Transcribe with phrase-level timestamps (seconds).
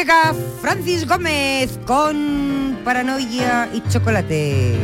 [0.00, 0.32] Llega
[0.62, 4.74] Francis Gómez con paranoia y chocolate.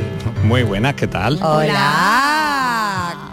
[0.45, 1.43] Muy buenas, ¿qué tal?
[1.43, 3.33] Hola.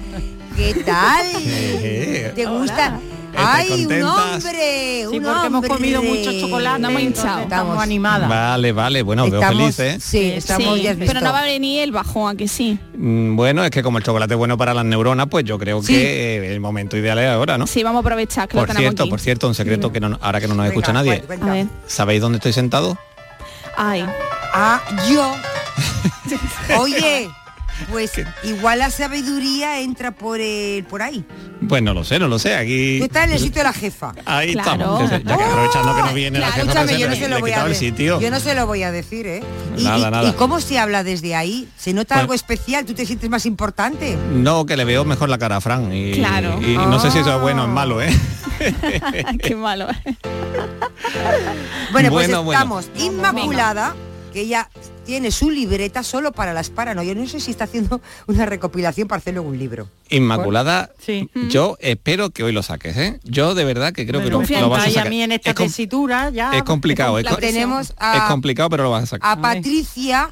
[0.56, 1.26] ¿Qué tal?
[1.46, 2.86] Eh, ¿Te gusta?
[2.86, 5.00] ¿Estáis ¡Ay, un hombre!
[5.02, 5.70] Sí, un porque hemos hombre.
[5.70, 7.42] comido mucho chocolate, No hemos hinchado.
[7.42, 8.30] Estamos animadas.
[8.30, 9.98] Vale, vale, bueno, veo Estamos, feliz, ¿eh?
[10.00, 12.78] Sí, estamos Sí, ya pero no va a venir el bajón, ¿a que sí?
[12.98, 15.82] Mm, Bueno, es que como el chocolate es bueno para las neuronas, pues yo creo
[15.82, 15.94] Sí.
[15.94, 17.68] que eh, el momento ideal es ahora, ¿no?
[17.68, 19.10] Sí, vamos a aprovechar que Por cierto, aquí.
[19.10, 21.22] por cierto, un secreto que no- ahora que no nos Venga, escucha nadie.
[21.22, 21.68] cuenta.
[21.88, 22.98] ¿Sabéis dónde estoy sentado?
[23.78, 24.06] Ay,
[24.56, 24.80] Ah,
[25.10, 25.34] yo.
[26.80, 27.30] Oye,
[27.90, 28.12] pues
[28.44, 31.26] igual la sabiduría entra por el, por ahí.
[31.68, 32.56] Pues no lo sé, no lo sé.
[32.56, 32.98] Aquí.
[33.00, 34.14] Tú estás en el sitio de la jefa.
[34.26, 35.00] Ahí Claro.
[35.00, 35.10] estamos.
[35.24, 37.52] Ya que aprovechando que no viene la jefa, Escúchame, pues yo no se lo voy
[37.52, 37.90] a decir.
[37.92, 38.20] sitio.
[38.20, 39.44] Yo no se lo voy a decir, ¿eh?
[39.78, 40.30] Y, Nada, y- nada.
[40.30, 41.68] ¿y cómo se habla desde ahí?
[41.78, 42.86] ¿Se nota algo especial?
[42.86, 44.18] ¿Tú te sientes más importante?
[44.34, 45.92] No, que le veo mejor la cara a Fran.
[45.94, 46.60] Y, Claro.
[46.62, 48.14] y no sé si eso es bueno o es malo, ¿eh?
[49.42, 49.88] qué malo.
[51.92, 52.60] Bueno, pues Bueno, bueno.
[52.62, 53.96] estamos Inmaculada,
[54.34, 54.70] que ella
[55.06, 57.16] tiene su libreta solo para las paranoias.
[57.16, 59.88] No sé si está haciendo una recopilación para hacer luego un libro.
[60.10, 61.30] Inmaculada, Sí.
[61.50, 63.20] yo espero que hoy lo saques, ¿eh?
[63.24, 65.08] Yo de verdad que creo que lo, lo en vas a sacar.
[65.08, 66.52] a mí en esta es, com- tesitura ya.
[66.52, 67.54] es complicado, es, La co- presión.
[67.56, 69.38] Tenemos a, es complicado, pero lo vas a sacar.
[69.38, 69.42] a.
[69.42, 70.30] Patricia,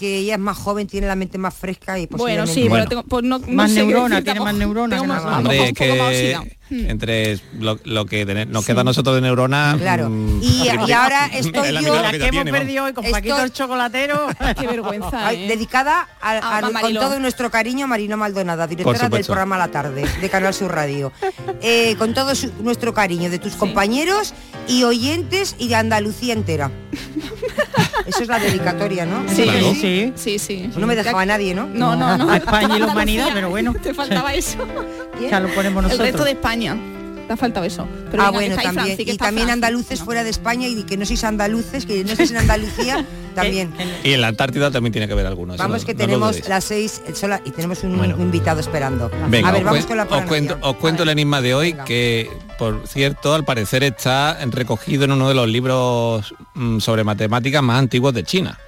[0.00, 2.86] que ella es más joven, tiene la mente más fresca y Bueno, sí, Bueno.
[2.86, 5.20] pero tengo, pues no, no Más sé qué neurona, decir tiene más neurona Tengo que
[5.20, 6.44] más- Hombre, un poco más que oxidado.
[6.70, 6.88] Mm.
[6.90, 9.76] entre lo, lo que tener- nos queda a nosotros de neuronas...
[9.78, 10.08] Claro.
[10.08, 13.12] mm, Y, ahora es estoy la yo La que hemos tiene, perdido hoy con Estoy-
[13.12, 14.28] Paquito el chocolatero.
[14.58, 15.48] Qué vergüenza, Ay, ¿eh?
[15.48, 19.68] dedicada a- A a- con todo nuestro cariño a Marina Maldonada, directora del programa La
[19.68, 21.12] Tarde de Canal Sur Radio.
[21.60, 24.32] Eh, con todo su- nuestro cariño de tus compañeros
[24.68, 26.70] y oyentes y de Andalucía entera.
[28.06, 29.28] Eso es la dedicatoria, ¿no?
[29.28, 29.72] Sí, Claro.
[29.74, 30.12] sí.
[30.16, 30.70] sí, sí.
[30.76, 31.66] No me dejaba nadie, ¿no?
[31.66, 32.30] No, no, no.
[32.30, 33.74] A España y la humanidad, pero bueno.
[33.82, 34.58] Te faltaba eso.
[35.30, 36.08] Ya lo ponemos El nosotros.
[36.08, 36.76] resto de España.
[37.30, 37.86] Te ha faltado eso.
[38.10, 38.96] Pero ah, venga, bueno, también.
[38.96, 40.04] Que y también andaluces No.
[40.04, 43.72] fuera de España y que no sois andaluces, que no sois en Andalucía, también.
[44.02, 45.56] Y en la Antártida también tiene que ver algunos.
[45.56, 48.16] Vamos que no tenemos las seis sola y tenemos un, Bueno.
[48.16, 49.08] un invitado esperando.
[49.28, 51.70] Venga, a ver, os vamos con la os cuento, os cuento el enigma de hoy
[51.70, 51.84] Venga.
[51.84, 57.62] que, por cierto, al parecer está recogido en uno de los libros mm, sobre matemáticas
[57.62, 58.58] más antiguos de China.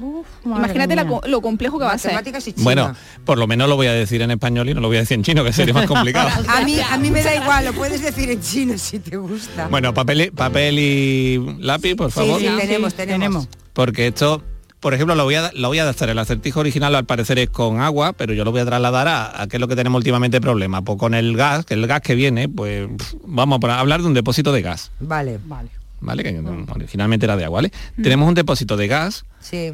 [0.00, 2.12] Uf, Imagínate la lo complejo que va a ser.
[2.12, 2.64] Matemáticas y China.
[2.64, 5.00] Bueno, por lo menos lo voy a decir en español y no lo voy a
[5.00, 6.28] decir en chino, que sería más complicado.
[6.48, 9.68] A mí, a mí me da igual, lo puedes decir en chino si te gusta.
[9.68, 12.40] bueno, papel y, papel y lápiz, por favor.
[12.40, 13.48] sí, Sí, tenemos, sí, tenemos.
[13.72, 14.42] Porque esto,
[14.80, 16.08] por ejemplo, lo voy a lo voy a adaptar.
[16.08, 19.42] El acertijo original al parecer es con agua, pero yo lo voy a trasladar a,
[19.42, 20.82] a qué es lo que tenemos últimamente problema.
[20.82, 22.88] Pues con el gas, que el gas que viene, pues
[23.24, 24.90] vamos a hablar de un depósito de gas.
[25.00, 25.70] Vale, Vale.
[26.04, 26.22] ¿Vale?
[26.22, 26.38] Que
[26.72, 27.72] originalmente era de agua, ¿vale?
[28.02, 29.72] Tenemos un depósito de gas sí,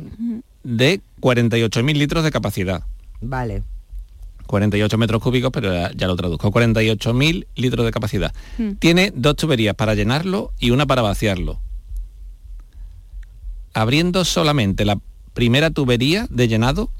[0.62, 2.82] de 48.000 litros de capacidad.
[3.20, 3.62] vale.
[4.46, 6.50] 48 metros cúbicos, pero ya, ya lo traduzco.
[6.50, 8.34] 48.000 litros de capacidad.
[8.80, 11.60] Tiene dos tuberías para llenarlo y una para vaciarlo.
[13.74, 14.98] Abriendo solamente la
[15.34, 16.90] primera tubería de llenado,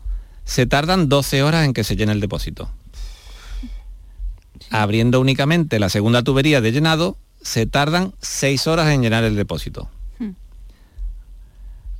[0.44, 2.70] se tardan 12 horas en que se llene el depósito.
[4.70, 9.88] Abriendo únicamente la segunda tubería de llenado, se tardan 6 horas en llenar el depósito.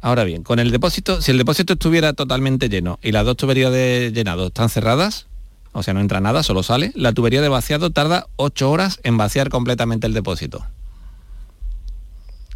[0.03, 3.71] Ahora bien, con el depósito, si el depósito estuviera totalmente lleno y las dos tuberías
[3.71, 5.27] de llenado están cerradas,
[5.73, 9.19] o sea, no entra nada, solo sale, la tubería de vaciado tarda 8 horas en
[9.19, 10.65] vaciar completamente el depósito.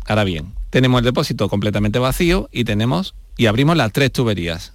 [0.07, 4.74] Ahora bien, tenemos el depósito completamente vacío y tenemos y abrimos las tres tuberías.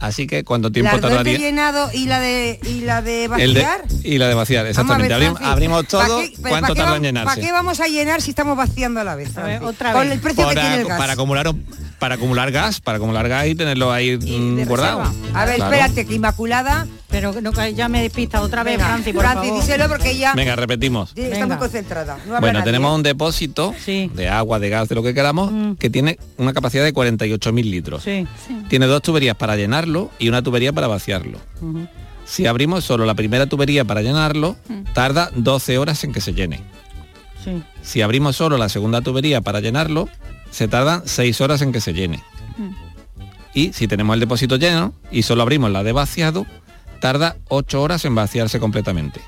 [0.00, 3.26] Así que cuánto tiempo Las dos de tardaría llenado y la de y la de
[3.26, 3.84] el de- vaciar.
[4.02, 5.14] y la de vaciar, exactamente.
[5.14, 7.26] ver, Francis, abrimos ¿pa' todo, qué- ¿cuánto ¿pa' qué tarda en llenarse?
[7.26, 9.36] ¿Para qué vamos a llenar si estamos vaciando a la vez?
[9.36, 10.12] A ver, otra Con vez.
[10.12, 10.98] el precio que para, tiene el gas.
[10.98, 11.52] para acumular
[12.00, 15.04] para acumular gas, para acumular gas y tenerlo ahí mm, de guardado.
[15.04, 15.40] reserva.
[15.40, 15.72] A ver, Claro.
[15.74, 16.86] espérate, que Inmaculada.
[17.10, 19.62] Pero que no, ya me despista otra vez, Venga, Franci, por Francis, favor.
[19.64, 21.10] díselo porque ella Venga, repetimos.
[21.16, 21.46] está Venga.
[21.48, 22.18] muy concentrada.
[22.24, 24.08] No Bueno, nadie, tenemos un depósito Sí.
[24.14, 25.72] de agua, de gas, de lo que queramos, Mm.
[25.74, 28.04] que tiene una capacidad de 48.000 litros.
[28.04, 28.28] Sí.
[28.68, 31.38] Tiene dos tuberías para llenarlo y una tubería para vaciarlo.
[32.24, 34.56] Si abrimos solo la primera tubería para llenarlo,
[34.94, 36.60] tarda 12 horas en que se llene.
[37.44, 37.60] Sí.
[37.82, 40.08] Si abrimos solo la segunda tubería para llenarlo,
[40.50, 42.22] se tardan 6 horas en que se llene.
[43.54, 46.46] Y si tenemos el depósito lleno y solo abrimos la de vaciado,
[47.00, 49.20] tarda 8 horas en vaciarse completamente.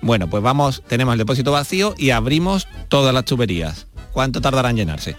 [0.00, 3.86] Bueno, pues vamos, tenemos el depósito vacío y abrimos todas las tuberías.
[4.12, 5.16] ¿Cuánto tardará en llenarse?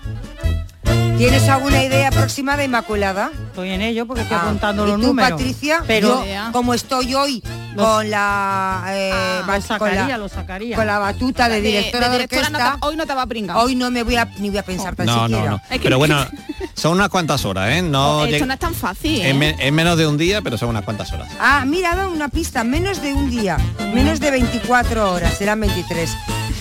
[1.18, 3.32] ¿Tienes alguna idea aproximada, Inmaculada?
[3.48, 5.32] Estoy en ello porque estoy Ah, apuntando ¿y los tú, números.
[5.32, 5.82] Patricia?
[5.88, 7.42] Pero Yo, como estoy hoy
[7.74, 10.76] Los- con la eh, Ah, va- lo con sacaría, la, lo sacaría.
[10.76, 13.22] con la batuta de, De- directora de, directora no orquesta, te- hoy no te va
[13.22, 13.58] a pringar.
[13.58, 15.52] hoy no me voy a ni voy a pensar tan No, siquiera.
[15.52, 16.18] no, Pero bueno,
[16.76, 17.82] son unas cuantas horas, ¿eh?
[17.82, 19.22] No Esto lleg- no es tan fácil.
[19.22, 19.30] ¿eh?
[19.30, 21.30] es, me- es menos de un día, pero son unas cuantas horas.
[21.40, 23.58] Ah, mira, ha dado una pista, menos de un día,
[23.94, 26.10] menos de 24 horas, serán 23.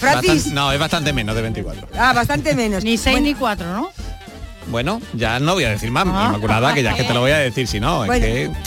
[0.00, 0.31] Francis.
[0.31, 1.88] Bastante- no, es bastante menos de 24.
[1.98, 2.84] Ah, bastante menos.
[2.84, 3.88] Ni seis Bueno, ni cuatro, ¿no?
[4.69, 6.26] Bueno, ya no voy a decir más, Ah.
[6.28, 7.99] Inmaculada, que ya es que te lo voy a decir si no.
[8.06, 8.20] Bueno, es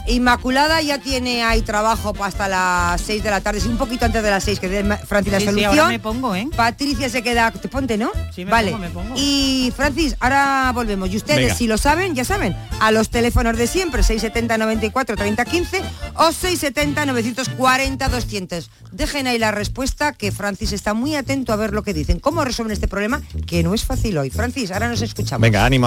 [0.05, 4.05] que Inmaculada ya tiene ahí trabajo hasta las 6 de la tarde, sí, un poquito
[4.05, 5.71] antes de las 6 que dé Francis la Sí, sí, solución.
[5.79, 6.47] ahora me pongo, ¿eh?
[6.55, 8.11] Patricia se queda, te ponte, ¿no?
[8.33, 8.71] Sí, me vale.
[8.71, 9.15] pongo, me pongo.
[9.17, 11.09] Y Francis, ahora volvemos.
[11.11, 11.55] Y ustedes, Venga.
[11.55, 15.81] si lo saben, ya saben, a los teléfonos de siempre, 670 94 30 15
[16.15, 18.69] o 670 940 200.
[18.91, 22.19] Dejen ahí la respuesta que Francis está muy atento a ver lo que dicen.
[22.19, 23.21] ¿Cómo resuelven este problema?
[23.45, 24.29] Que no es fácil hoy.
[24.29, 25.41] Francis, ahora nos escuchamos.
[25.41, 25.86] Venga, ánimo,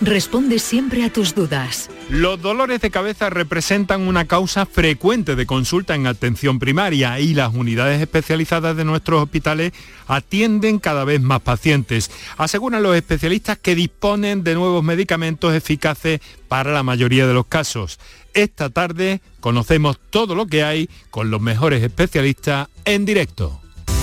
[0.00, 1.90] responde siempre a tus dudas.
[2.08, 7.54] Los dolores de cabeza representan una causa frecuente de consulta en atención primaria y las
[7.54, 9.72] unidades especializadas de nuestros hospitales
[10.08, 12.10] atienden cada vez más pacientes.
[12.36, 18.00] Aseguran los especialistas que disponen de nuevos medicamentos eficaces para la mayoría de los casos.
[18.34, 23.60] Esta tarde conocemos todo lo que hay con los mejores especialistas en directo.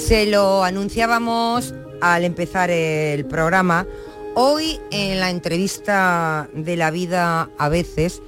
[0.00, 3.86] Se lo anunciábamos al empezar el programa.
[4.34, 8.22] Hoy en la entrevista de la vida a veces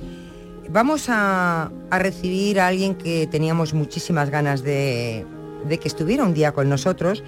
[0.69, 5.27] vamos a, recibir a alguien que teníamos muchísimas ganas de,
[5.67, 7.25] de que estuviera un día con nosotros,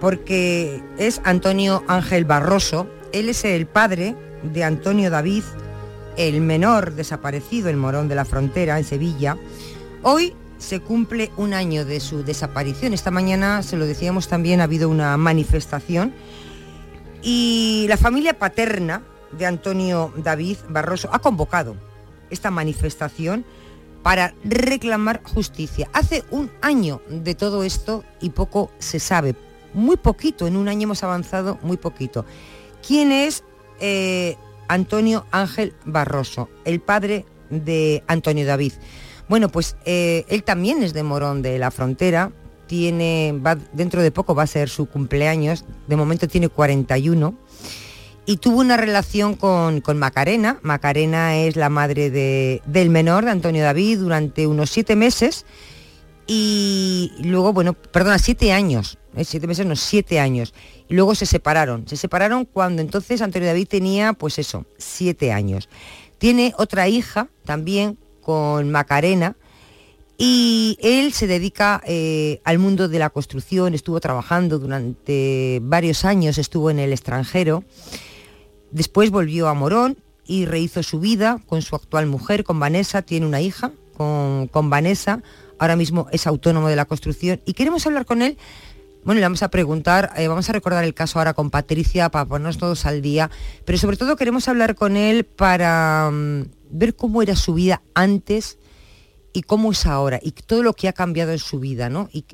[0.00, 2.88] porque es Antonio Ángel Barroso.
[3.12, 5.44] Él es el padre de Antonio David,
[6.16, 9.36] el menor desaparecido en Morón de la Frontera, en Sevilla.
[10.02, 12.94] Hoy se cumple un año de su desaparición.
[12.94, 16.14] Esta mañana, se lo decíamos también, ha habido una manifestación
[17.20, 21.76] y la familia paterna de Antonio David Barroso ha convocado
[22.30, 23.44] esta manifestación
[24.02, 25.88] para reclamar justicia.
[25.92, 29.34] Hace un año de todo esto y poco se sabe.
[29.74, 32.24] Muy poquito, en un año hemos avanzado muy poquito.
[32.86, 33.44] ¿Quién es
[33.80, 34.36] eh,
[34.68, 38.72] Antonio Ángel Barroso, el padre de Antonio David?
[39.28, 42.32] Bueno, pues eh, él también es de Morón de la Frontera,
[42.66, 43.38] tiene,
[43.72, 47.34] dentro de poco va a ser su cumpleaños, de momento tiene 41,
[48.24, 50.58] y tuvo una relación con, con Macarena.
[50.62, 55.44] Macarena es la madre de, del menor, de Antonio David, durante unos siete meses,
[56.26, 59.24] y luego, bueno, perdona, siete años, ¿eh?
[59.24, 60.54] siete meses, no, siete años.
[60.88, 61.86] Y luego se separaron.
[61.88, 65.68] Se separaron cuando entonces Antonio David tenía, pues eso, siete años.
[66.18, 69.36] Tiene otra hija también con Macarena
[70.24, 76.38] y él se dedica eh, al mundo de la construcción, estuvo trabajando durante varios años,
[76.38, 77.64] estuvo en el extranjero,
[78.70, 83.26] después volvió a Morón y rehizo su vida con su actual mujer, con Vanessa, tiene
[83.26, 85.22] una hija con, con Vanessa,
[85.58, 88.38] ahora mismo es autónomo de la construcción y queremos hablar con él.
[89.04, 92.24] Bueno, le vamos a preguntar, eh, vamos a recordar el caso ahora con Patricia para
[92.26, 93.28] ponernos todos al día,
[93.64, 98.58] pero sobre todo queremos hablar con él para um, ver cómo era su vida antes
[99.32, 102.08] y cómo es ahora y todo lo que ha cambiado en su vida, ¿no?
[102.12, 102.24] Y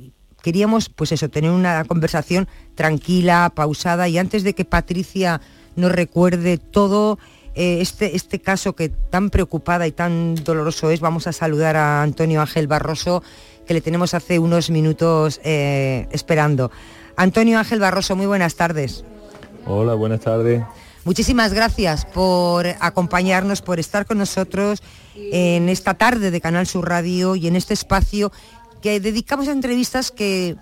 [0.42, 5.40] queríamos, pues eso, tener una conversación tranquila, pausada y antes de que Patricia
[5.76, 7.18] nos recuerde todo
[7.54, 12.02] eh, este, este caso que tan preocupada y tan doloroso es, vamos a saludar a
[12.02, 13.22] Antonio Ángel Barroso
[13.66, 16.70] que le tenemos hace unos minutos eh, esperando.
[17.16, 19.04] Antonio Ángel Barroso, muy buenas tardes.
[19.66, 20.62] Hola, buenas tardes.
[21.04, 24.82] Muchísimas gracias por acompañarnos, por estar con nosotros
[25.14, 28.32] en esta tarde de Canal Sur Radio y en este espacio
[28.82, 30.56] que dedicamos a entrevistas que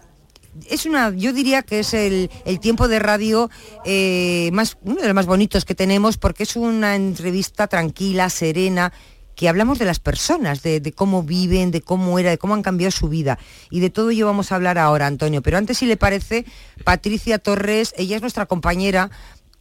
[0.71, 3.51] es una, yo diría que es el, tiempo de radio
[3.85, 8.93] eh, más, uno de los más bonitos que tenemos porque es una entrevista tranquila, serena,
[9.35, 12.63] que hablamos de las personas, de, de, cómo viven, de cómo era, de cómo han
[12.63, 13.39] cambiado su vida.
[13.71, 15.43] Y de todo ello vamos a hablar ahora, Antonio.
[15.43, 16.47] Pero antes, si le parece,
[16.85, 19.11] Patricia Torres, ella es nuestra compañera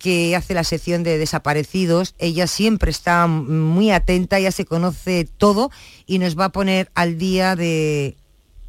[0.05, 2.13] que hace la sección de desaparecidos.
[2.19, 5.71] Ella siempre está muy atenta, ella se conoce todo
[6.05, 8.15] y nos va a poner al día de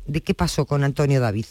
[0.06, 1.46] de qué pasó con Antonio David.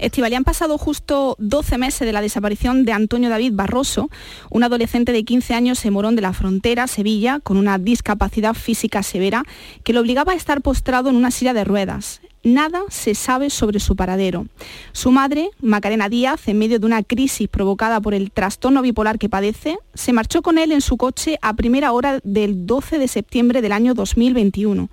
[0.00, 4.10] Estivali, han pasado justo 12 meses de la desaparición de Antonio David Barroso,
[4.50, 9.04] un adolescente de 15 años en Morón de la Frontera, Sevilla, con una discapacidad física
[9.04, 9.44] severa
[9.84, 12.20] que lo obligaba a estar postrado en una silla de ruedas.
[12.44, 14.46] Nada se sabe sobre su paradero.
[14.92, 19.30] Su madre, Macarena Díaz, en medio de una crisis provocada por el trastorno bipolar que
[19.30, 23.62] padece, se marchó con él en su coche a primera hora del 12 de septiembre
[23.62, 24.90] del año 2021.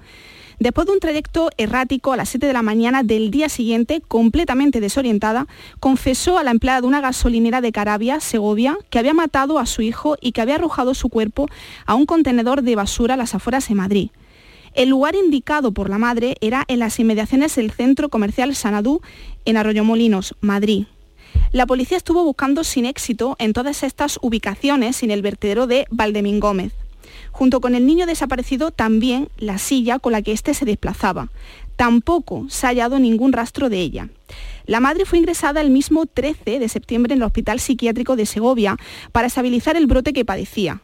[0.60, 4.79] Después de un trayecto errático a las 7 de la mañana del día siguiente, completamente
[4.79, 5.48] desorientada,
[5.81, 9.81] confesó a la empleada de una gasolinera de Carabia, Segovia, que había matado a su
[9.81, 11.48] hijo y que había arrojado su cuerpo
[11.86, 14.10] a un contenedor de basura a las afueras de Madrid.
[14.74, 19.01] El lugar indicado por la madre era en las inmediaciones del centro comercial Sanadú,
[19.46, 20.86] en Arroyomolinos, Madrid.
[21.51, 26.40] La policía estuvo buscando sin éxito en todas estas ubicaciones en el vertedero de Valdemín
[26.40, 26.74] Gómez
[27.32, 31.30] junto con el niño desaparecido también la silla con la que éste se desplazaba.
[31.75, 34.10] Tampoco se ha hallado ningún rastro de ella.
[34.66, 38.78] La madre fue ingresada el mismo 13 de septiembre en el Hospital Psiquiátrico de Segovia
[39.12, 40.82] para estabilizar el brote que padecía.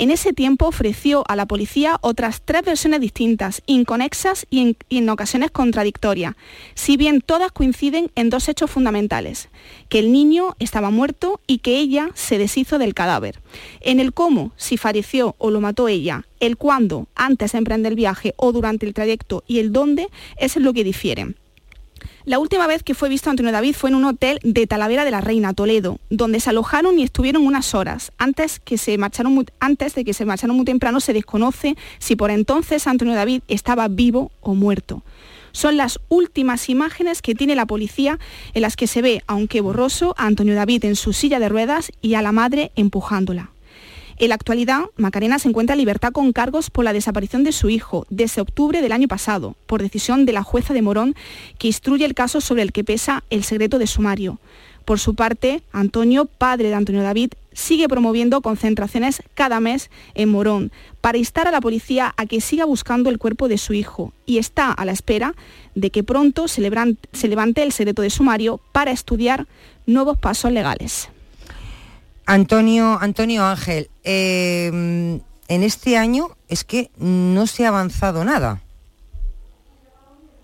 [0.00, 5.50] En ese tiempo ofreció a la policía otras tres versiones distintas, inconexas y en, ocasiones
[5.50, 6.36] contradictorias,
[6.74, 9.48] si bien todas coinciden en dos hechos fundamentales,
[9.88, 13.40] que el niño estaba muerto y que ella se deshizo del cadáver.
[13.80, 17.96] En el cómo, si falleció o lo mató ella, el cuándo, antes de emprender el
[17.96, 21.34] viaje o durante el trayecto y el dónde, es lo que difieren.
[22.28, 25.10] La última vez que fue visto Antonio David fue en un hotel de Talavera de
[25.10, 28.12] la Reina, Toledo, donde se alojaron y estuvieron unas horas.
[28.18, 32.30] Antes, que se marcharon antes de que se marcharon muy temprano, se desconoce si por
[32.30, 35.02] entonces Antonio David estaba vivo o muerto.
[35.52, 38.18] Son las últimas imágenes que tiene la policía
[38.52, 41.92] en las que se ve, aunque borroso, a Antonio David en su silla de ruedas
[42.02, 43.52] y a la madre empujándola.
[44.20, 47.70] En la actualidad, Macarena se encuentra en libertad con cargos por la desaparición de su
[47.70, 51.14] hijo desde octubre del año pasado, por decisión de la jueza de Morón,
[51.56, 54.40] que instruye el caso sobre el que pesa el secreto de sumario.
[54.84, 60.72] Por su parte, Antonio, padre de Antonio David, sigue promoviendo concentraciones cada mes en Morón
[61.00, 64.38] para instar a la policía a que siga buscando el cuerpo de su hijo y
[64.38, 65.34] está a la espera
[65.76, 69.46] de que pronto se, levante el secreto de sumario para estudiar
[69.86, 71.08] nuevos pasos legales.
[72.28, 78.60] Antonio, Antonio Ángel, eh, en este año es que no se ha avanzado nada.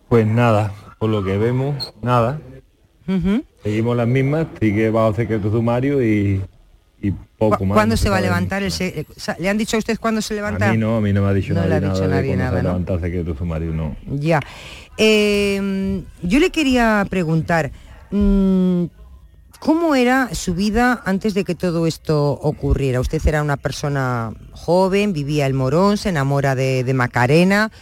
[0.09, 2.41] Pues nada, por lo que vemos, nada.
[3.62, 6.43] Seguimos las mismas, sigue bajo secreto sumario y,
[7.37, 7.76] poco más.
[7.76, 8.73] ¿Cuándo se, va a levantar el
[9.38, 10.71] ¿Le han dicho a usted cuándo se levanta?
[10.71, 12.14] A mí no, a mí no me ha dicho no nadie, le ha dicho nada
[12.23, 12.99] nadie nada, ¿no?
[12.99, 13.95] secreto sumario, no.
[14.07, 14.41] Ya.
[14.97, 17.73] Eh, yo le quería preguntar,
[18.11, 18.85] mm,
[19.64, 23.00] ¿Cómo era su vida antes de que todo esto ocurriera?
[23.00, 27.73] Usted era una persona joven, vivía el Morón, se enamora de, Macarena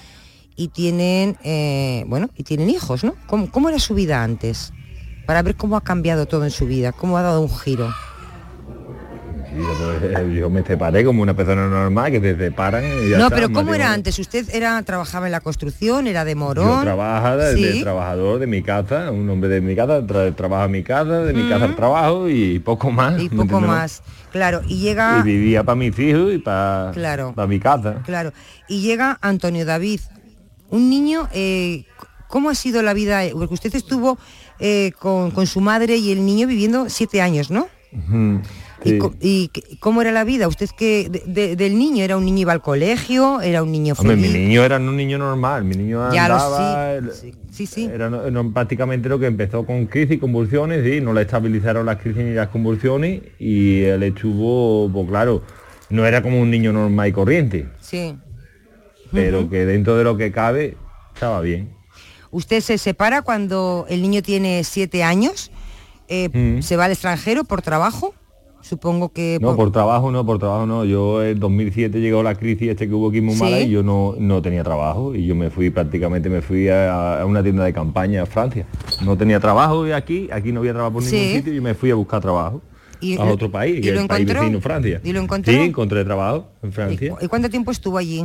[0.55, 3.17] y tienen, eh, bueno, y tienen hijos, ¿no?
[3.27, 4.73] ¿Cómo, era su vida antes?
[5.27, 7.93] Para ver cómo ha cambiado todo en su vida, cómo ha dado un giro.
[9.55, 13.75] Eh, yo me separé como una persona normal que te separan y No, pero ¿cómo
[13.75, 14.19] era antes?
[14.19, 16.79] ¿Usted era trabajaba en la construcción, era de morón?
[16.79, 20.05] Yo trabajaba de, trabajador de mi casa, un hombre de mi casa,
[20.35, 23.21] trabaja en mi casa, de mi casa al trabajo y poco más.
[23.21, 24.63] Y poco más, claro.
[24.67, 25.19] Y llega...
[25.21, 27.97] Y vivía para mis hijos y para, claro, para mi casa.
[28.05, 28.33] Claro.
[28.69, 30.01] Y llega Antonio David,
[30.71, 31.29] un niño...
[31.33, 31.85] Eh,
[32.29, 33.21] ¿Cómo ha sido la vida?
[33.35, 34.17] Porque usted estuvo
[34.59, 37.69] eh, con, su madre y el niño viviendo siete años, ¿no?
[38.85, 40.49] ¿Y, cómo era la vida?
[40.49, 43.41] ¿Usted que del niño era un niño iba al colegio?
[43.41, 44.33] ¿Era un niño feliz?
[44.33, 47.01] mi niño era un niño normal, mi niño andaba...
[47.51, 48.11] sí, sí, Era
[48.53, 52.35] prácticamente lo que empezó con crisis y convulsiones, y no le estabilizaron las crisis ni
[52.35, 55.43] las convulsiones y él estuvo, pues claro,
[55.91, 57.69] no era como un niño normal y corriente.
[57.81, 58.17] Sí.
[59.13, 60.77] Pero que dentro de lo que cabe,
[61.15, 61.71] estaba bien.
[62.31, 65.51] ¿Usted se separa cuando el niño tiene siete años?
[66.09, 68.15] Eh, ¿Se va al extranjero por trabajo?
[68.63, 69.39] Supongo que...
[69.41, 70.85] No, por trabajo no, por trabajo no.
[70.85, 73.65] Yo en 2007 llegó la crisis este que hubo aquí muy mala Sí.
[73.65, 77.27] y yo no, no tenía trabajo y yo me fui prácticamente, me fui a, a
[77.27, 78.65] una tienda de campaña a Francia.
[79.05, 81.35] No tenía trabajo y aquí, aquí no había trabajo por ningún Sí.
[81.37, 82.63] sitio y me fui a buscar trabajo
[83.01, 85.01] Y a otro país, y que es el país vecino Francia.
[85.03, 85.53] ¿Y lo encontró?
[85.53, 87.15] Sí, encontré trabajo en Francia.
[87.21, 88.25] ¿Y cuánto tiempo estuvo allí?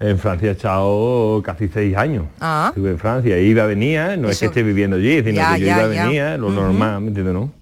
[0.00, 2.26] En Francia he estado casi seis años.
[2.40, 2.66] Ah.
[2.68, 5.66] Estuve en Francia, iba, venía, no es que esté viviendo allí, sino Ya, que yo
[5.66, 6.04] ya, iba, ya.
[6.06, 7.52] venía, lo normal, ¿me entiendes, no?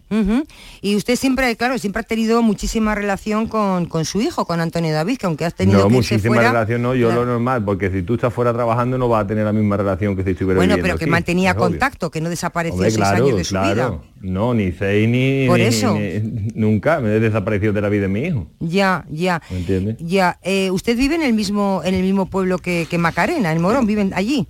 [0.80, 4.92] Y usted siempre, claro, siempre ha tenido muchísima relación con, con su hijo, con Antonio
[4.92, 6.52] David, que aunque has tenido No, que muchísima fuera...
[6.52, 7.24] relación, no, yo Claro.
[7.24, 10.14] lo normal, porque si tú estás fuera trabajando no vas a tener la misma relación
[10.16, 11.60] que si estuviera Bueno, viviendo pero que mantenía obvio.
[11.62, 13.74] contacto, que no desapareció Hombre, seis claro, años de su claro.
[13.74, 13.98] vida.
[14.20, 15.94] No, ni seis ni, Por ni- eso.
[15.98, 19.42] ni- nunca me he desaparecido de la vida de mi hijo, Ya, ya.
[19.50, 19.96] ¿me entiendes?
[20.00, 23.60] Ya, eh, usted vive en el mismo en el mismo pueblo que, que Macarena, en
[23.60, 24.46] Morón, viven allí.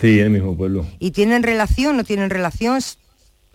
[0.00, 0.86] Sí, en el mismo pueblo.
[1.00, 2.78] ¿Y tienen relación, no tienen relación?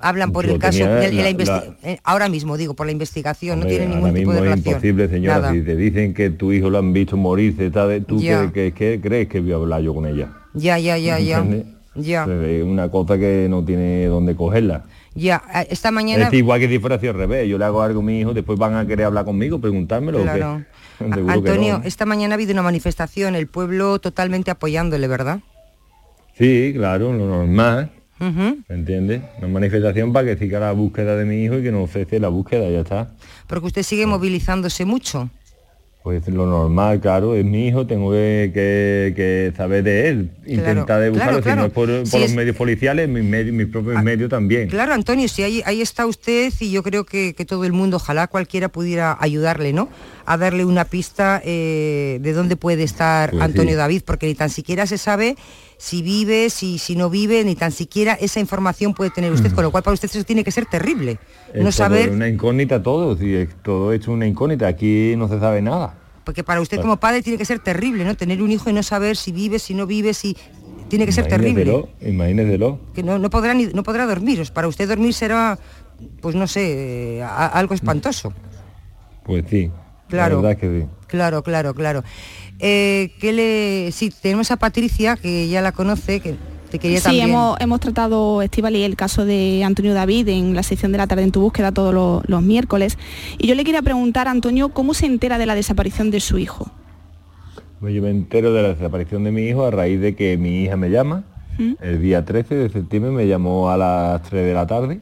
[0.07, 2.73] Hablan por el caso, tenía de, de la la- investi- la- eh, ahora mismo digo,
[2.75, 4.73] por la investigación, no Hombre, ahora ningún tipo mismo de es relación.
[4.75, 5.51] imposible, señora, Nada.
[5.53, 8.05] si te dicen que tu hijo lo han visto morirse, ¿sabes?
[8.05, 10.29] ¿tú qué, qué- qué crees que voy a hablar yo con ella?
[10.53, 11.43] Ya, ya, ya, ya.
[11.97, 14.83] Ya, Es una cosa que no tiene dónde cogerla.
[15.15, 15.41] ya.
[15.55, 16.27] Eh, Esta mañana...
[16.27, 17.47] Es igual que si fuera así al revés.
[17.47, 20.19] Yo le hago algo a mi hijo, después van a querer hablar conmigo, preguntármelo.
[20.19, 20.31] ¿o qué?
[20.31, 20.63] Claro.
[20.99, 21.83] Seguro que Antonio, no.
[21.85, 25.39] esta mañana ha habido una manifestación, el pueblo totalmente apoyándole, ¿verdad?
[26.37, 27.91] Sí, claro, lo normal.
[28.19, 28.59] Ujú.
[28.69, 29.21] ¿Me entiendes?
[29.39, 32.29] Una manifestación para que siga la búsqueda de mi hijo y que no cese la
[32.29, 33.11] búsqueda, ya está.
[33.47, 35.29] Porque usted sigue movilizándose mucho.
[36.03, 41.01] Pues lo normal, claro, es mi hijo, tengo que, que- que saber de él, intentar
[41.01, 41.41] de claro, buscarlo, claro.
[41.41, 44.29] si no es por, por Si los es- medios policiales, mis, medios, mis propios medios
[44.29, 44.69] también.
[44.69, 47.97] Claro, Antonio, si ahí, ahí está usted y yo creo que, que todo el mundo,
[47.97, 49.89] ojalá cualquiera pudiera ayudarle, ¿no?
[50.27, 53.77] A darle una pista eh, de dónde puede estar Pues Antonio sí.
[53.77, 55.35] David, porque ni tan siquiera se sabe
[55.77, 59.63] si vive, si, si no vive, ni tan siquiera esa información puede tener usted, con
[59.63, 61.17] lo cual para usted eso tiene que ser terrible.
[61.53, 65.27] Es no todo saber, una incógnita todo, si es todo hecho una incógnita, aquí no
[65.27, 65.93] se sabe nada.
[66.23, 68.15] porque para usted como padre tiene que ser terrible, ¿no?
[68.15, 70.35] Tener un hijo y no saber si vive, si no vive, si...
[70.87, 71.85] Tiene que ser terrible.
[72.01, 72.79] Imagínatelo.
[72.93, 74.43] que no, no podrá ni, no podrá dormir.
[74.53, 75.57] Para usted dormir será,
[76.21, 78.33] pues no sé, eh, a- algo espantoso.
[79.23, 79.71] Pues sí,
[80.09, 80.41] Claro.
[80.41, 80.87] la verdad es que sí.
[81.07, 82.03] Claro, claro, claro.
[82.59, 83.91] Eh, ¿qué le...
[83.91, 86.35] Sí, tenemos a Patricia, que ya la conoce, que
[86.69, 87.29] te quería Sí, también...
[87.29, 91.23] hemos, hemos tratado, Estivali, el caso de Antonio David en la sección de la tarde
[91.23, 92.97] en tu búsqueda todos los, los miércoles.
[93.37, 96.69] Y yo le quería preguntar, Antonio, ¿cómo se entera de la desaparición de su hijo?
[97.79, 100.63] Pues yo me entero de la desaparición de mi hijo a raíz de que mi
[100.63, 101.23] hija me llama.
[101.57, 101.73] ¿Mm?
[101.81, 105.01] El día 13 de septiembre me llamó a las 3 de la tarde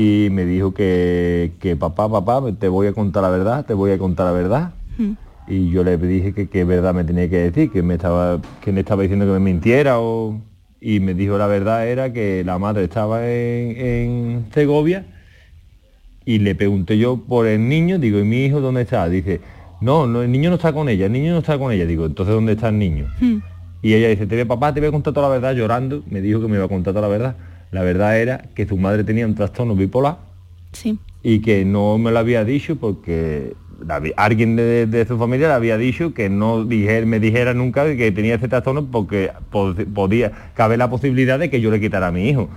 [0.00, 3.90] y me dijo que, que papá, papá, te voy a contar la verdad, te voy
[3.90, 4.72] a contar la verdad.
[4.96, 5.12] ¿Mm?
[5.46, 8.72] Y yo le dije que qué verdad me tenía que decir, que me estaba, que
[8.72, 10.40] me estaba diciendo que me mintiera o...
[10.80, 15.04] Y me dijo la verdad era que la madre estaba en, en Segovia
[16.24, 19.06] y le pregunté yo por el niño, digo, ¿y mi hijo dónde está?
[19.10, 19.42] Dice,
[19.82, 21.84] no, no, el niño no está con ella, el niño no está con ella.
[21.84, 23.06] Digo, entonces ¿dónde está el niño?
[23.20, 23.36] ¿Mm?
[23.82, 26.02] Y ella dice, te ve papá, te voy a contar toda la verdad llorando.
[26.08, 27.36] Me dijo que me iba a contar toda la verdad.
[27.70, 30.18] La verdad era que su madre tenía un trastorno bipolar
[30.72, 30.98] Sí.
[31.22, 33.54] y que no me lo había dicho porque
[33.86, 37.84] la alguien de, de su familia le había dicho que no dije- me dijera nunca
[37.96, 42.08] que tenía ese trastorno porque po- podía caber la posibilidad de que yo le quitara
[42.08, 42.48] a mi hijo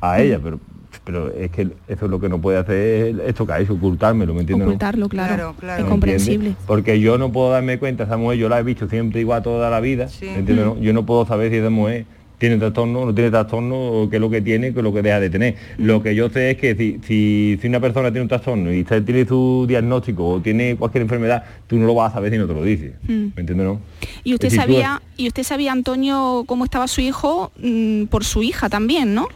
[0.00, 0.58] a ella, pero
[1.04, 3.74] pero es que eso es lo que no puede hacer es esto que ha hecho,
[3.74, 4.64] ocultármelo, ¿me entiendes?
[4.66, 4.70] no?
[4.72, 5.34] Ocultarlo, claro.
[5.36, 5.78] Claro, claro.
[5.78, 6.34] Es ¿Me comprensible.
[6.34, 6.64] entiendes?
[6.66, 9.70] Porque yo no puedo darme cuenta, esa mujer yo la he visto siempre igual toda
[9.70, 10.24] la vida, Sí.
[10.24, 10.80] ¿me entiendes, no?
[10.80, 12.06] Yo no puedo saber si esa mujer
[12.38, 15.20] tiene trastorno no tiene trastorno, qué es lo que tiene, qué es lo que deja
[15.20, 15.54] de tener.
[15.78, 18.84] Lo que yo sé es que si, si, si una persona tiene un trastorno y
[18.84, 22.46] tiene su diagnóstico o tiene cualquier enfermedad, tú no lo vas a saber si no
[22.46, 22.92] te lo dice.
[23.04, 23.08] Mm.
[23.34, 23.80] ¿Me entiendes, no?
[24.24, 28.42] Y usted tú- sabía, y usted sabía, Antonio, cómo estaba su hijo mm, por su
[28.42, 29.28] hija también, ¿no?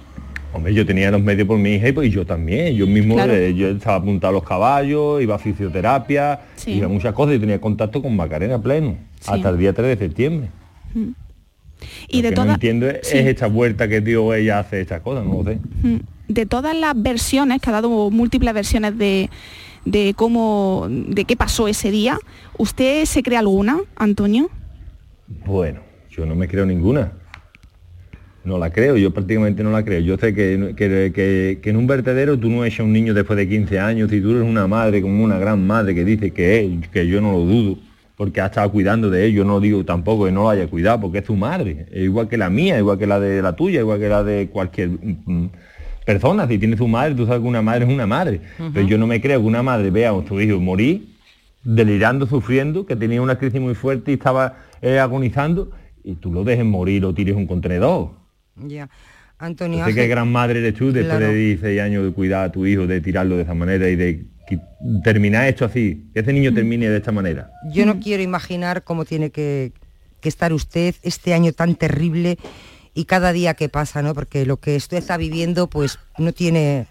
[0.52, 2.74] Hombre, yo tenía los medios por mi hija y, pues, y yo también.
[2.74, 3.32] Yo mismo, Claro.
[3.32, 6.72] eh, yo estaba apuntado a los caballos, iba a fisioterapia, Sí.
[6.72, 9.30] iba a muchas cosas y tenía contacto con Macarena pleno, Sí.
[9.32, 10.48] hasta el día 3 de septiembre.
[12.08, 13.18] Y Lo de que no todas entiendo es, sí.
[13.18, 15.58] es esta vuelta que dio ella hace estas cosas, no lo sé.
[15.82, 15.96] Mm.
[16.28, 19.28] de todas las versiones, que ha dado múltiples versiones de,
[19.84, 22.18] de cómo, de qué pasó ese día,
[22.58, 24.48] ¿usted se cree alguna, Antonio?
[25.46, 27.12] Bueno, yo no me creo ninguna.
[28.42, 30.00] No la creo, yo prácticamente no la creo.
[30.00, 33.12] Yo sé que, que- que- que en un vertedero tú no echas a un niño
[33.12, 36.30] después de 15 años, si tú eres una madre como una gran madre que dice
[36.30, 37.78] que es, que yo no lo dudo,
[38.20, 41.00] porque ha estado cuidando de él, yo no digo tampoco que no lo haya cuidado,
[41.00, 43.80] porque es tu madre, es igual que la mía, igual que la de la tuya,
[43.80, 45.48] igual que la de cualquier mm,
[46.04, 46.46] persona.
[46.46, 48.42] Si tiene su madre, tú sabes que una madre es una madre.
[48.74, 51.06] Pero yo no me creo que una madre vea a su hijo morir
[51.64, 55.70] delirando, sufriendo, que tenía una crisis muy fuerte y estaba eh, agonizando,
[56.04, 58.10] y tú lo dejes morir o tires un contenedor.
[58.54, 58.90] Ya.
[59.38, 61.32] Antonio sé que gran madre eres tú después Claro.
[61.32, 64.26] de 16 años de cuidar a tu hijo, de tirarlo de esa manera y de
[65.02, 66.34] terminar esto así, que ese Mm.
[66.34, 67.50] niño termine de esta manera.
[67.72, 69.72] yo no quiero imaginar cómo tiene que,
[70.20, 72.38] que estar usted este año tan terrible
[72.94, 74.14] y cada día que pasa, ¿no?
[74.14, 76.86] Porque lo que usted está viviendo, pues no tiene,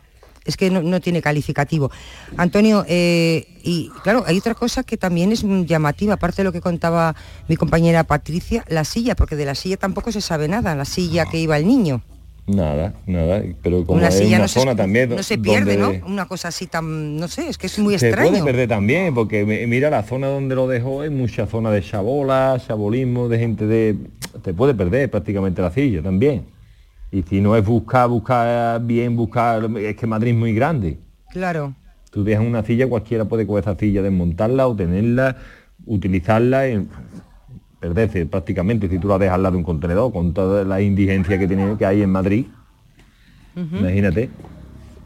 [0.45, 1.91] es que no, no tiene calificativo.
[2.37, 6.51] Antonio, eh, y claro, hay otra cosa que también es mm, llamativa, aparte de lo
[6.53, 7.15] que contaba
[7.47, 11.25] mi compañera Patricia, la silla, porque de la silla tampoco se sabe nada, la silla
[11.25, 12.01] que iba el niño.
[12.49, 15.99] Nada, nada, pero como una silla una no se, zona también no se pierde, donde
[15.99, 16.07] ¿no?
[16.07, 18.31] Una cosa así tan, no sé, es que es muy se extraño.
[18.31, 21.81] puede perder también, porque mi- mira la zona donde lo dejó es mucha zona de
[21.83, 23.97] chabola, chabolismo, de gente de...
[24.41, 26.45] Te puede perder prácticamente la silla también.
[27.11, 29.69] Y si no es buscar, buscar bien, buscar...
[29.77, 30.97] Es que Madrid es muy grande.
[31.31, 31.75] Claro.
[32.11, 35.37] Tú dejas una silla, cualquiera puede con esa silla desmontarla o tenerla,
[35.85, 36.87] utilizarla y
[37.79, 41.37] perderse prácticamente si tú la dejas al lado de un contenedor con toda la indigencia
[41.39, 42.45] que tiene que hay en Madrid.
[43.55, 44.29] Imagínate.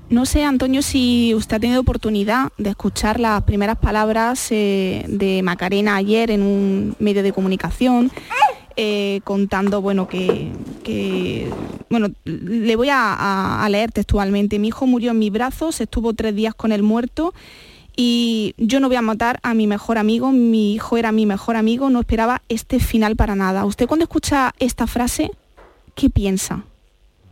[0.10, 5.42] No sé, Antonio, si usted ha tenido oportunidad de escuchar las primeras palabras eh, de
[5.42, 8.12] Macarena ayer en un medio de comunicación,
[8.76, 10.52] eh, contando, bueno, que,
[10.84, 11.48] que-
[11.90, 14.60] bueno, le voy a, a- a leer textualmente.
[14.60, 17.34] Mi hijo murió en mis brazos, estuvo tres días con el muerto
[17.96, 21.56] y yo no voy a matar a mi mejor amigo, mi hijo era mi mejor
[21.56, 23.66] amigo, no esperaba este final para nada.
[23.66, 25.32] ¿Usted cuando escucha esta frase,
[25.96, 26.64] qué piensa?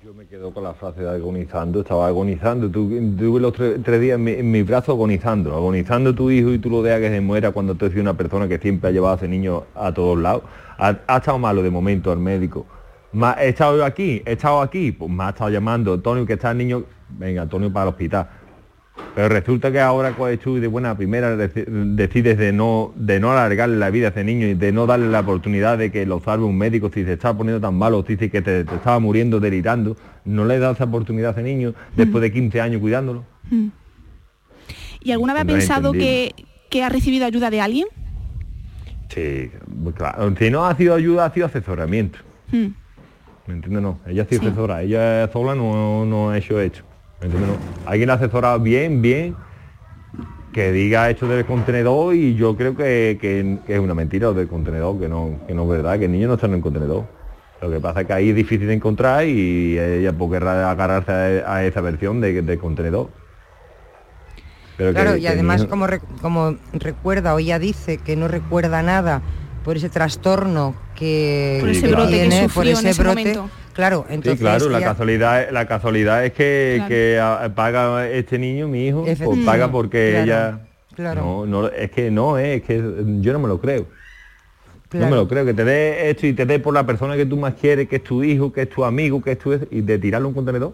[0.03, 2.69] Yo me quedo con la frase de agonizando, estaba agonizando.
[2.69, 6.81] Tuve los tres, días en mi, mi brazo agonizando, agonizando tu hijo y tú lo
[6.81, 9.27] dejas que se muera cuando tú eres una persona que siempre ha llevado a ese
[9.27, 10.43] niño a todos lados.
[10.77, 12.65] Ha, estado malo de momento al médico.
[13.13, 16.51] Ma- he estado aquí, he estado aquí, pues me ha estado llamando Antonio, que está
[16.51, 18.27] el niño, venga Antonio para el hospital.
[19.15, 20.13] Pero resulta que ahora
[20.57, 24.23] y de buena primera deci- decides de no, de no alargarle la vida a ese
[24.23, 27.13] niño y de no darle la oportunidad de que lo salve un médico si se
[27.13, 30.85] está poniendo tan malo, si que te, te estaba muriendo, delirando, no le das esa
[30.85, 33.23] oportunidad a ese niño después de 15 años cuidándolo.
[35.01, 36.31] ¿Y alguna vez ha No pensado que,
[36.69, 37.87] que ha recibido ayuda de alguien?
[39.09, 39.51] Sí,
[39.83, 40.33] pues claro.
[40.37, 42.19] Si no ha sido ayuda, ha sido asesoramiento.
[42.51, 42.67] Hmm.
[43.47, 43.81] ¿Me entiendes?
[43.83, 44.47] No, ella ha sido Sí.
[44.47, 46.83] asesora, ella sola no, no ha hecho hecho.
[47.21, 47.55] No.
[47.85, 49.35] Alguien asesorado bien, bien,
[50.53, 54.33] que diga hecho del contenedor y yo creo que, que- que es una mentira lo
[54.33, 56.61] del contenedor, que no, que no es verdad, que el niño no está en el
[56.61, 57.05] contenedor.
[57.61, 61.55] Lo que pasa es que ahí es difícil de encontrar y ella querrá agarrarse a,
[61.57, 63.09] a esa versión de, del contenedor.
[64.77, 68.15] Pero que- Claro, que y además niño- como, re- como recuerda o ella dice que
[68.15, 69.21] no recuerda nada
[69.63, 73.01] por ese trastorno que, Por ese que brote que tiene, sufrió por en ese ese
[73.03, 73.49] brote, momento.
[73.73, 76.89] Claro, Sí, entonces claro, la casualidad, la casualidad es que, Claro.
[76.89, 80.59] que a- paga este niño, mi hijo, pues paga porque Claro, ella...
[80.95, 81.21] claro.
[81.21, 82.77] No, no, es que no, eh, es que
[83.21, 83.85] yo no me lo creo.
[84.93, 87.25] No me lo creo, que te dé esto y te dé por la persona que
[87.25, 89.53] tú más quieres, que es tu hijo, que es tu amigo, que es tu...
[89.71, 90.73] y de tirarlo un contenedor.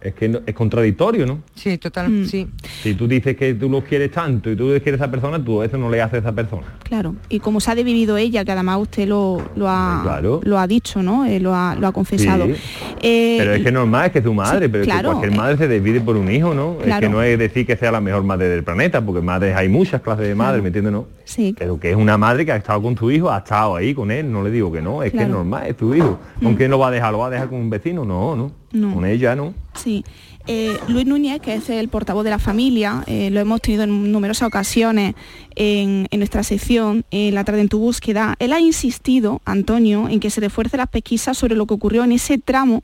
[0.00, 1.40] Es que no- es contradictorio, ¿no?
[1.54, 2.24] Sí, total, Mm.
[2.26, 2.46] sí.
[2.82, 5.62] Si tú dices que tú lo quieres tanto y tú quieres a esa persona, tú
[5.62, 6.62] eso no le haces a esa persona.
[6.84, 10.40] Claro, y como se ha vivido ella, que además usted lo, lo, ha, Claro.
[10.44, 11.24] lo ha dicho, ¿no?
[11.24, 12.46] Eh, lo, ha, lo ha confesado.
[12.46, 12.54] Sí.
[13.02, 15.14] Eh, Pero es que normal, es que es tu madre, sí, pero es claro, que
[15.16, 15.36] cualquier eh.
[15.36, 16.76] madre se divide por un hijo, ¿no?
[16.84, 19.68] Es que no es decir que sea la mejor madre del planeta, porque madres hay
[19.68, 20.92] muchas clases de madres, ¿me entiendes?
[20.92, 21.06] No?
[21.24, 21.54] Sí.
[21.58, 24.10] Pero que es una madre que ha estado con tu hijo, ha estado ahí con
[24.10, 26.18] él, no le digo que no, es que es normal, es tu hijo.
[26.42, 26.56] ¿Con Mm.
[26.56, 27.12] quién lo va a dejar?
[27.12, 28.04] ¿Lo va a dejar con un vecino?
[28.04, 28.52] No, no.
[28.76, 28.94] No.
[28.94, 29.54] Con ella no.
[29.74, 30.04] Sí.
[30.48, 34.12] Eh, Luis Núñez, que es el portavoz de la familia, eh, lo hemos tenido en
[34.12, 35.14] numerosas ocasiones
[35.56, 38.36] en, en nuestra sección, en la tarde en tu búsqueda.
[38.38, 42.12] Él ha insistido, Antonio, en que se refuerce las pesquisas sobre lo que ocurrió en
[42.12, 42.82] ese tramo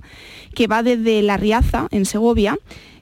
[0.54, 2.58] que va desde La Riaza, en Segovia,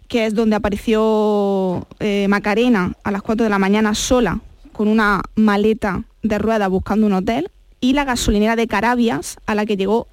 [0.08, 4.40] que es donde apareció eh, Macarena a las 4 de la mañana sola,
[4.72, 7.50] con una maleta de ruedas buscando un hotel,
[7.80, 10.06] y la gasolinera de Carabias, a la que llegó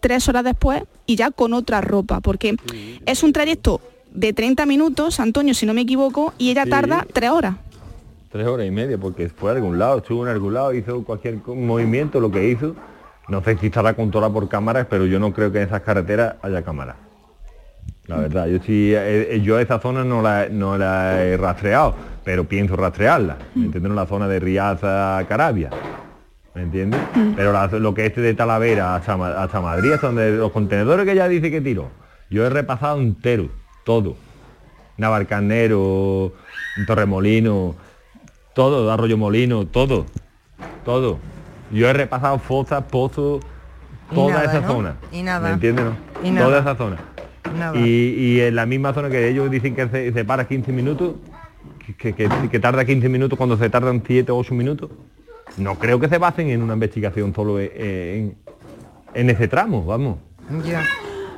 [0.00, 2.56] tres horas después y ya con otra ropa, porque
[3.06, 3.80] es un trayecto
[4.12, 6.70] de 30 minutos, Antonio, si no me equivoco, y ella Sí.
[6.70, 7.54] tarda tres horas.
[8.32, 11.36] Tres horas y media, porque fue a algún lado, estuvo en algún lado, hizo cualquier
[11.46, 12.74] movimiento, lo que hizo.
[13.28, 16.34] No sé si estará controlada por cámaras, pero yo no creo que en esas carreteras
[16.42, 16.96] haya cámaras.
[18.06, 21.94] La verdad, yo sí, eh, eh, yo esa zona no la, no la he rastreado,
[22.24, 23.36] pero pienso rastrearla.
[23.54, 23.92] ¿Me entiendes?
[23.92, 25.70] La zona de Riaza, Carabia.
[26.60, 27.00] ¿Me entiendes?
[27.36, 31.12] Pero la- lo que este de Talavera hasta, hasta Madrid, hasta donde los contenedores que
[31.12, 31.88] ella dice que tiró,
[32.28, 33.48] yo he repasado entero,
[33.82, 34.14] todo.
[34.98, 36.32] Navarcarnero,
[36.86, 37.74] Torremolino,
[38.54, 40.04] todo, Arroyo Molino, todo,
[40.84, 41.18] todo.
[41.72, 43.40] Yo he repasado fosas, pozos,
[44.14, 44.68] toda nada, esa ¿no?
[44.68, 44.96] zona.
[45.10, 45.48] Y nada.
[45.48, 45.86] ¿Me entiendes?
[45.86, 45.96] No?
[46.22, 46.46] Y nada.
[46.46, 46.96] Toda esa zona.
[47.58, 47.78] Nada.
[47.78, 51.14] Y, y en la misma zona que ellos dicen que se, se para 15 minutos,
[51.96, 54.90] que, que- que tarda 15 minutos cuando se tardan 7 o 8 minutos,
[55.56, 58.36] no creo que se basen en una investigación solo en,
[59.14, 60.18] en- ese tramo, vamos.
[60.64, 60.86] Ya.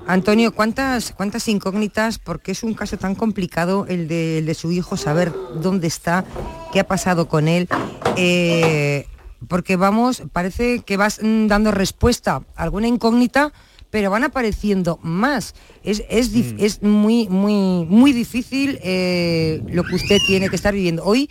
[0.06, 2.18] Antonio, ¿cuántas, ¿cuántas incógnitas?
[2.18, 6.24] Porque es un caso tan complicado el de, el de su hijo, saber dónde está,
[6.72, 7.68] qué ha pasado con él.
[8.16, 9.06] Eh,
[9.48, 13.52] porque vamos, parece que vas mm, dando respuesta a alguna incógnita,
[13.90, 15.54] pero van apareciendo más.
[15.84, 20.74] Es, es, dif- es muy, muy, muy difícil eh, lo que usted tiene que estar
[20.74, 21.04] viviendo.
[21.04, 21.28] Hoy,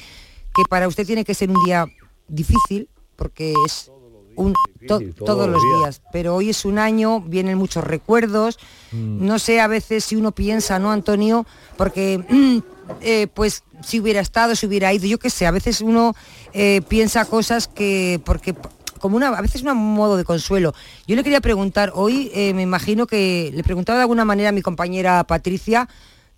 [0.53, 1.85] que para usted tiene que ser un día
[2.31, 3.91] difícil, porque es
[4.35, 4.53] un,
[4.87, 6.01] to- todos, los días.
[6.11, 8.57] pero hoy es un año, vienen muchos recuerdos.
[8.91, 11.45] No sé a veces si uno piensa, ¿no, Antonio?
[11.77, 12.23] Porque
[13.01, 16.15] eh, pues si hubiera estado, si hubiera ido, yo qué sé, a veces uno
[16.53, 18.55] eh, piensa cosas que, porque
[18.99, 20.73] como una, a veces un modo de consuelo.
[21.07, 24.51] Yo le quería preguntar, hoy eh, me imagino que le preguntaba de alguna manera a
[24.53, 25.89] mi compañera Patricia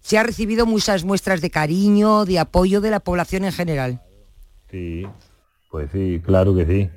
[0.01, 4.01] si ha recibido muchas muestras de cariño, de apoyo de la población en general.
[4.71, 5.05] Sí,
[5.73, 6.89] pues sí, claro que sí.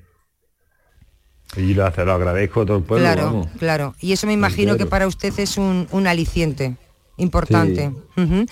[1.58, 3.46] Y lo, se lo agradezco a todo el pueblo, claro, vamos.
[3.58, 3.94] claro.
[4.02, 6.76] Y eso me imagino que para usted es un, un aliciente
[7.16, 7.88] importante.
[8.18, 8.44] Ujú.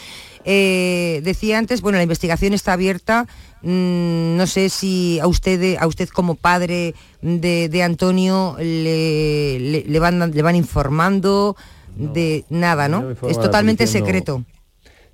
[0.46, 3.26] Eh, decía antes, bueno, la investigación está abierta.
[3.60, 9.84] Mm, no sé si a usted, a usted como padre de, de Antonio le, le-
[9.86, 11.54] le van, le van informando
[11.96, 14.42] de nada, no es totalmente secreto.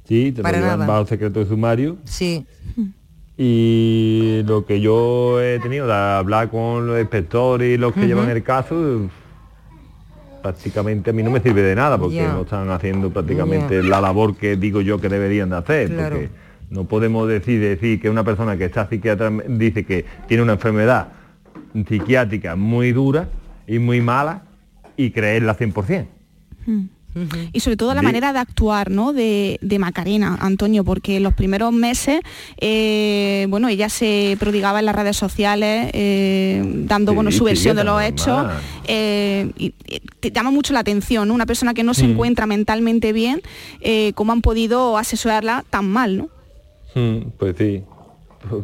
[0.07, 0.93] Sí, te Para lo llevan nada.
[0.93, 1.99] bajo secreto de sumario.
[2.05, 2.47] Sí.
[3.43, 8.29] Y lo que yo he tenido de hablar con los inspectores y los que llevan
[8.29, 9.09] el caso,
[10.43, 14.37] prácticamente a mí no me sirve de nada porque no están haciendo prácticamente la labor
[14.37, 15.89] que digo yo que deberían de hacer.
[15.89, 16.17] Claro.
[16.17, 16.29] Porque
[16.69, 21.09] no podemos decir, decir que una persona que está psiquiatra dice que tiene una enfermedad
[21.89, 23.31] psiquiátrica muy dura
[23.67, 24.43] y muy mala
[24.99, 26.07] y creerla 100%.
[27.53, 29.13] Y sobre todo la manera de actuar ¿no?
[29.13, 32.21] de, de Macarena, Antonio, porque en los primeros meses,
[32.59, 37.77] eh, bueno, ella se prodigaba en las redes sociales, eh, dando Sí, bueno, su versión
[37.77, 38.47] de los hechos.
[38.87, 41.35] eh, y, y te llama mucho la atención, ¿no?
[41.35, 42.11] Una persona que no se Mm.
[42.13, 43.41] encuentra mentalmente bien,
[43.81, 46.29] eh, cómo han podido asesorarla tan mal, ¿no?
[46.95, 47.83] Mm, Pues sí.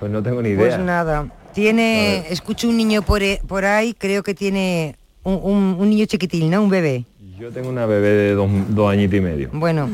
[0.00, 0.58] Pues no tengo ni idea.
[0.58, 1.32] Pues nada.
[1.54, 6.50] Tiene, escucho un niño por, por ahí, creo que tiene un, un- un niño chiquitín,
[6.50, 6.60] ¿no?
[6.62, 7.04] Un bebé.
[7.42, 9.50] Yo tengo una bebé de dos, dos añitos y medio.
[9.52, 9.90] Bueno,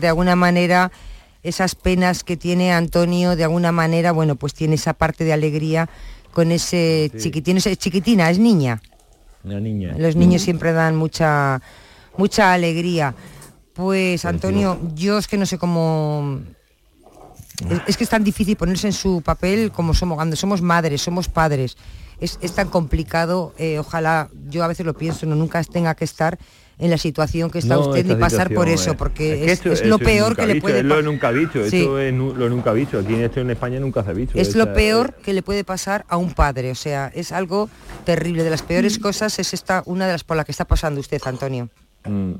[0.00, 0.90] de alguna manera
[1.42, 5.90] esas penas que tiene Antonio, de alguna manera, bueno, pues tiene esa parte de alegría
[6.32, 8.80] con ese chiquitín, es chiquitina, es niña.
[9.44, 9.94] Una niña.
[9.98, 11.60] Los niños siempre dan mucha
[12.16, 13.14] mucha alegría.
[13.74, 16.40] Pues Antonio, yo es que no sé cómo
[17.68, 21.02] es, es que es tan difícil ponerse en su papel como somos cuando somos madres,
[21.02, 21.76] somos padres.
[22.20, 26.06] Es, es tan complicado, eh, ojalá, yo a veces lo pienso, no nunca tenga que
[26.06, 26.38] estar
[26.78, 29.52] en la situación que está No, usted ni pasar por eso, eh, porque que es,
[29.52, 31.78] esto- es lo peor que le visto, puede Es lo nunca visto, Sí.
[31.78, 32.98] esto es lo nunca visto.
[32.98, 34.38] Aquí en esto en España nunca se ha visto.
[34.38, 37.70] Es lo peor que le puede pasar a un padre, o sea, es algo
[38.04, 38.44] terrible.
[38.44, 38.66] De las Mm.
[38.66, 41.70] peores cosas es esta una de las por las que está pasando usted, Antonio.
[42.04, 42.32] Mm.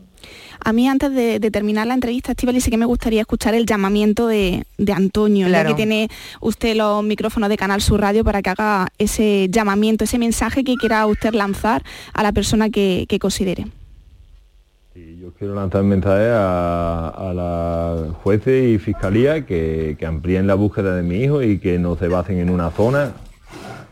[0.64, 3.64] A mí antes de, de terminar la entrevista, Estivali, sí que me gustaría escuchar el
[3.66, 5.70] llamamiento de, de Antonio, Claro.
[5.70, 6.09] ya que tiene
[6.40, 10.75] usted los micrófonos de Canal Sur Radio para que haga ese llamamiento, ese mensaje que
[10.77, 13.66] quiera usted lanzar a la persona que, que considere.
[14.97, 20.97] Yo quiero lanzar un mensaje a, a la jueces y fiscalía que, amplíen la búsqueda
[20.97, 23.13] de mi hijo y que no se basen en una zona,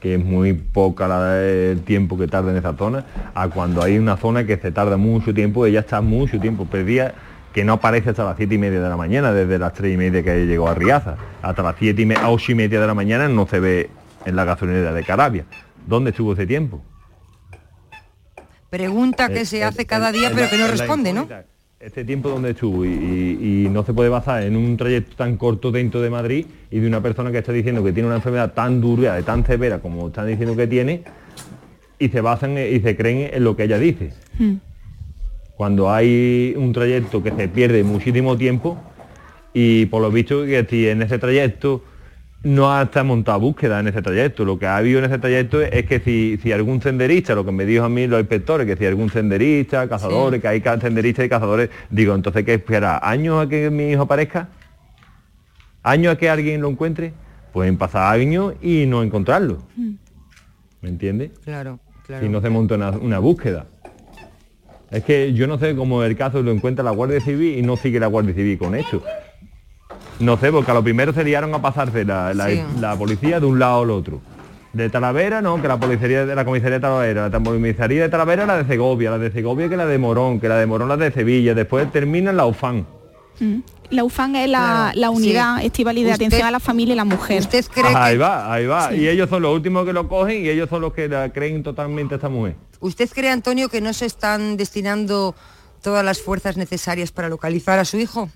[0.00, 4.16] que es muy poca el tiempo que tarda en esa zona, a cuando hay una
[4.16, 7.12] zona que se tarda mucho tiempo, ella está mucho tiempo perdida,
[7.52, 9.98] que no aparece hasta las siete y media de la mañana, desde las tres y
[9.98, 12.94] media que llegó a Riaza, hasta las siete y media, ocho y media de la
[12.94, 13.90] mañana no se ve
[14.24, 15.44] en la gasolinera de Carabia.
[15.86, 16.82] ¿Dónde estuvo ese tiempo?
[18.78, 21.28] Pregunta que se hace cada día pero que no responde, ¿no?
[21.78, 25.36] Este tiempo donde estuvo y, y- y no se puede basar en un trayecto tan
[25.36, 28.52] corto dentro de Madrid y de una persona que está diciendo que tiene una enfermedad
[28.52, 31.04] tan dura, de tan severa como están diciendo que tiene,
[32.00, 34.10] y se basan eh, y se creen en lo que ella dice.
[35.56, 38.76] Cuando hay un trayecto que se pierde muchísimo tiempo
[39.52, 41.84] y por lo visto que si en ese trayecto
[42.44, 44.44] no ha está montada búsqueda en ese trayecto.
[44.44, 47.52] Lo que ha habido en ese trayecto es que si, si algún senderista, lo que
[47.52, 51.28] me dijo a mí los inspectores, que si algún senderista, cazadores, que hay senderistas y
[51.28, 54.50] cazadores, digo, entonces que espera años a que mi hijo aparezca,
[55.82, 57.14] años a que alguien lo encuentre,
[57.52, 59.58] pueden pasar años y no encontrarlo.
[60.82, 61.30] ¿Me entiendes?
[61.44, 62.24] Claro, claro.
[62.24, 63.66] si no se monta una, una búsqueda.
[64.90, 67.76] Es que yo no sé cómo el caso lo encuentra la Guardia Civil y no
[67.76, 69.02] sigue la Guardia Civil con eso.
[70.20, 72.62] No sé, porque a lo primero se liaron a pasarse la, la- Sí.
[72.80, 74.20] la policía de un lado al otro.
[74.72, 78.44] De Talavera, no, que la policía de la comisaría de Talavera, la comisaría de Talavera
[78.46, 80.96] la de Segovia, la de Segovia que la de Morón, que la de Morón la
[80.96, 82.86] de Sevilla, después termina en la UFAN.
[83.90, 84.58] La ufanga es la,
[84.92, 85.66] Claro, la unidad sí.
[85.66, 87.40] estival de Usted- atención a la familia y la mujer.
[87.40, 88.88] ¿Usted cree Ajá, ahí que, va, ahí va.
[88.90, 88.96] Sí.
[88.96, 91.62] Y ellos son los últimos que lo cogen y ellos son los que la creen
[91.62, 92.54] totalmente a esta mujer.
[92.80, 95.34] usted cree, Antonio, que no se están destinando
[95.82, 98.28] todas las fuerzas necesarias para localizar a su hijo?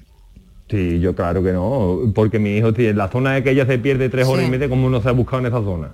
[0.69, 3.65] Sí, yo claro que no, porque mi hijo, si en la zona de que ella
[3.67, 4.49] se pierde tres horas Sí.
[4.49, 5.89] y media, ¿cómo no se ha buscado en esa zona?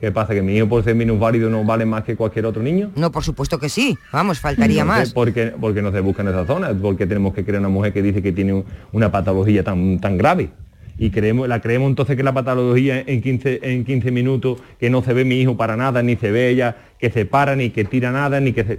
[0.00, 0.32] ¿Qué pasa?
[0.32, 2.92] ¿Que mi hijo por ser minusválido no vale más que cualquier otro niño?
[2.94, 3.98] No, por supuesto que sí.
[4.12, 5.12] Vamos, faltaría Entonces, más.
[5.12, 6.70] ¿por qué, por qué no se busca en esa zona?
[6.80, 10.16] Porque tenemos que creer una mujer que dice que tiene un- una patología tan, tan
[10.16, 10.50] grave.
[10.98, 15.02] Y creemos, la creemos entonces que la patología en 15, en 15 minutos, que no
[15.02, 17.84] se ve mi hijo para nada, ni se ve ella, que se para, ni que
[17.84, 18.78] tira nada, ni que se...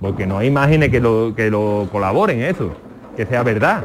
[0.00, 2.74] Porque no hay imágenes que lo, que lo colaboren eso,
[3.16, 3.84] que sea verdad.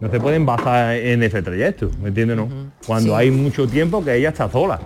[0.00, 2.36] No se pueden basar en ese trayecto, ¿me entiendes?
[2.36, 2.48] No?
[2.86, 3.16] Cuando Sí.
[3.16, 4.80] hay mucho tiempo que ella está sola.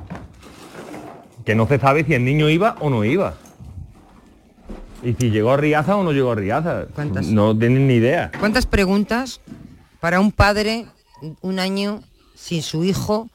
[1.45, 3.35] Que no se sabe si el niño iba o no iba.
[5.03, 6.87] Y si llegó a Riaza o no llegó a Riaza.
[6.95, 7.27] ¿Cuántas?
[7.27, 8.31] No tienen ni idea.
[8.38, 9.41] ¿Cuántas preguntas
[10.01, 10.87] para un padre
[11.41, 12.03] un año
[12.35, 13.29] sin su hijo?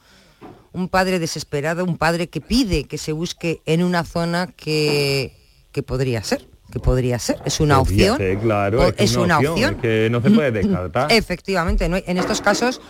[0.72, 5.34] Un padre desesperado, un padre que pide que se busque en una zona que,
[5.72, 7.38] que podría ser, que podría ser.
[7.44, 8.18] Es una Podría opción.
[8.28, 9.74] ser, claro, o- es, una opción.
[9.76, 11.06] es que no se puede descartar.
[11.12, 12.80] Efectivamente, no hay- en estos casos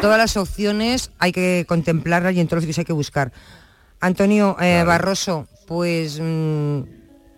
[0.00, 3.32] todas las opciones hay que contemplarlas y en todos los sitios hay que buscar.
[4.00, 6.78] Antonio eh, Barroso, pues mm,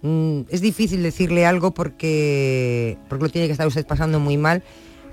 [0.03, 4.63] mm, es difícil decirle algo porque, porque lo tiene que estar usted pasando muy mal.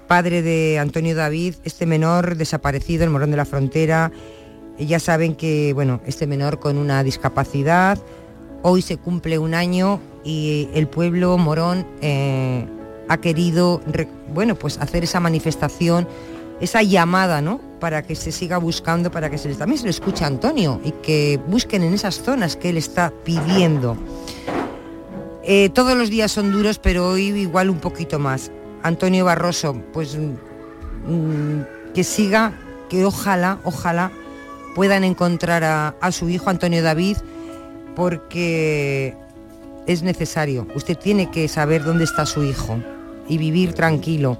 [0.07, 4.11] Padre de Antonio David, este menor desaparecido, el morón de la frontera.
[4.77, 7.97] Ya saben que, bueno, este menor con una discapacidad,
[8.63, 12.67] hoy se cumple un año y el pueblo morón eh,
[13.09, 13.81] ha querido,
[14.33, 16.07] bueno, pues hacer esa manifestación,
[16.59, 17.59] esa llamada, ¿no?
[17.79, 20.91] Para que se siga buscando, para que se también se le escuche a Antonio y
[20.91, 23.97] que busquen en esas zonas que él está pidiendo.
[25.43, 28.51] Eh, todos los días son duros, pero hoy igual un poquito más.
[28.83, 32.53] Antonio Barroso, pues mm, que siga,
[32.89, 34.11] que ojalá, ojalá
[34.75, 35.63] puedan encontrar
[35.99, 37.17] a su hijo Antonio David,
[37.95, 39.13] porque
[39.87, 40.67] es necesario.
[40.75, 42.77] Usted tiene que saber dónde está su hijo
[43.27, 44.37] y vivir tranquilo.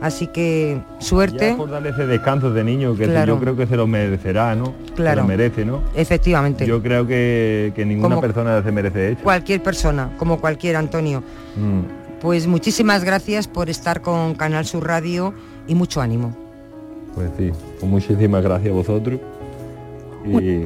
[0.00, 1.50] Así que suerte.
[1.50, 3.34] Ya por darle ese descanso de niño que Claro.
[3.34, 4.72] yo creo que se lo merecerá, ¿no?
[4.88, 5.20] Se Claro.
[5.22, 5.82] lo merece, ¿no?
[5.94, 6.64] Efectivamente.
[6.66, 9.22] Yo creo que, que ninguna Como- persona se merece eso.
[9.22, 11.22] Cualquier persona, como cualquier Antonio.
[11.56, 15.32] Mm, Pues muchísimas gracias por estar con Canal Sur Radio
[15.66, 16.36] y mucho ánimo.
[17.14, 19.18] pues sí, pues muchísimas gracias a vosotros.
[20.26, 20.64] Y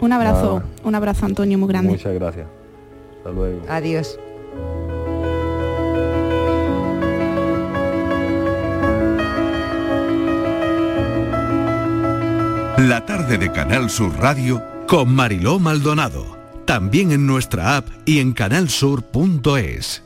[0.00, 0.66] Un abrazo, Nada.
[0.84, 1.90] un abrazo Antonio muy grande.
[1.90, 2.46] muchas gracias.
[3.18, 3.60] Hasta luego.
[3.68, 4.18] Adiós.
[12.78, 16.38] La tarde de Canal Sur Radio Con Mariló Maldonado.
[16.64, 20.02] También en nuestra app y en canalsur.es.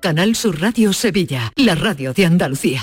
[0.00, 2.82] Canal Sur Radio Sevilla, la radio de Andalucía.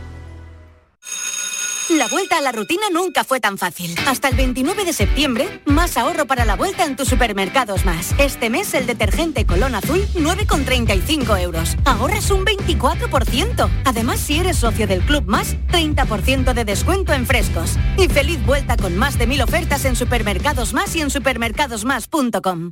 [1.97, 3.93] La vuelta a la rutina nunca fue tan fácil.
[4.07, 8.15] Hasta el 29 de septiembre, más ahorro para la vuelta en tus supermercados más.
[8.17, 11.75] Este mes el detergente Colón Azul 9,35 euros.
[11.83, 13.69] Ahorras un 24%.
[13.83, 17.77] Además, si eres socio del Club Más, 30% de descuento en frescos.
[17.97, 22.71] Y feliz vuelta con más de mil ofertas en supermercados más y en supermercadosmás.com.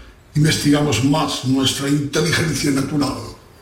[0.35, 3.13] investigamos más nuestra inteligencia natural,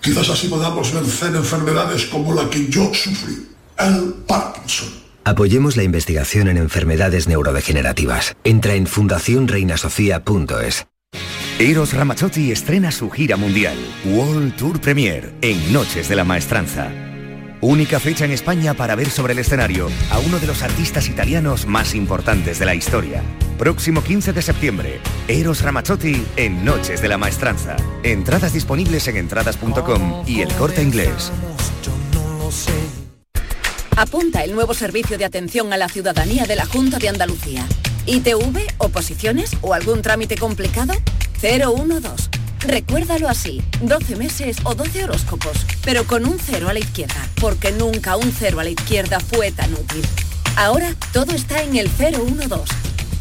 [0.02, 3.48] quizás así podamos vencer enfermedades como la que yo sufrí,
[3.78, 4.90] el Parkinson.
[5.24, 8.36] Apoyemos la investigación en enfermedades neurodegenerativas.
[8.44, 10.88] Entra en fundacionreinasofía.es.
[11.60, 17.09] Eros Ramazzotti estrena su gira mundial, World Tour Premier, en Noches de la Maestranza.
[17.62, 21.66] Única fecha en España para ver sobre el escenario a uno de los artistas italianos
[21.66, 23.22] más importantes de la historia.
[23.57, 27.76] Próximo 15 de septiembre, Eros Ramazzotti en Noches de la Maestranza.
[28.03, 31.34] Entradas disponibles en entradas.com y el corte inglés.
[33.97, 37.68] Apunta el nuevo servicio de atención a la ciudadanía de la Junta de Andalucía.
[38.05, 40.93] ITV, oposiciones o algún trámite complicado?
[41.41, 42.39] 012.
[42.60, 47.72] Recuérdalo así, 12 meses o 12 horóscopos, pero con un cero a la izquierda, porque
[47.72, 50.05] nunca un cero a la izquierda fue tan útil.
[50.57, 52.74] Ahora todo está en el 012.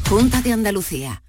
[0.09, 1.23] Junta de Andalucía.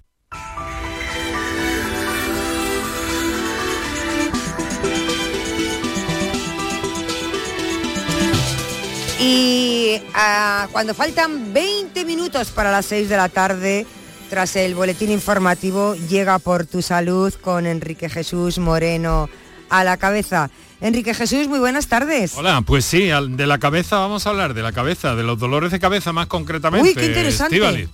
[9.20, 13.86] Y ah, cuando faltan 20 minutos para las 6 de la tarde,
[14.30, 19.28] tras el boletín informativo, llega por tu salud con Enrique Jesús Moreno
[19.68, 20.50] a la cabeza.
[20.80, 22.32] Enrique Jesús, muy buenas tardes.
[22.36, 25.72] Hola, pues sí, de la cabeza vamos a hablar, de la cabeza, de los dolores
[25.72, 26.88] de cabeza más concretamente.
[26.88, 27.56] Uy, qué interesante.
[27.56, 27.88] Estíbaliz.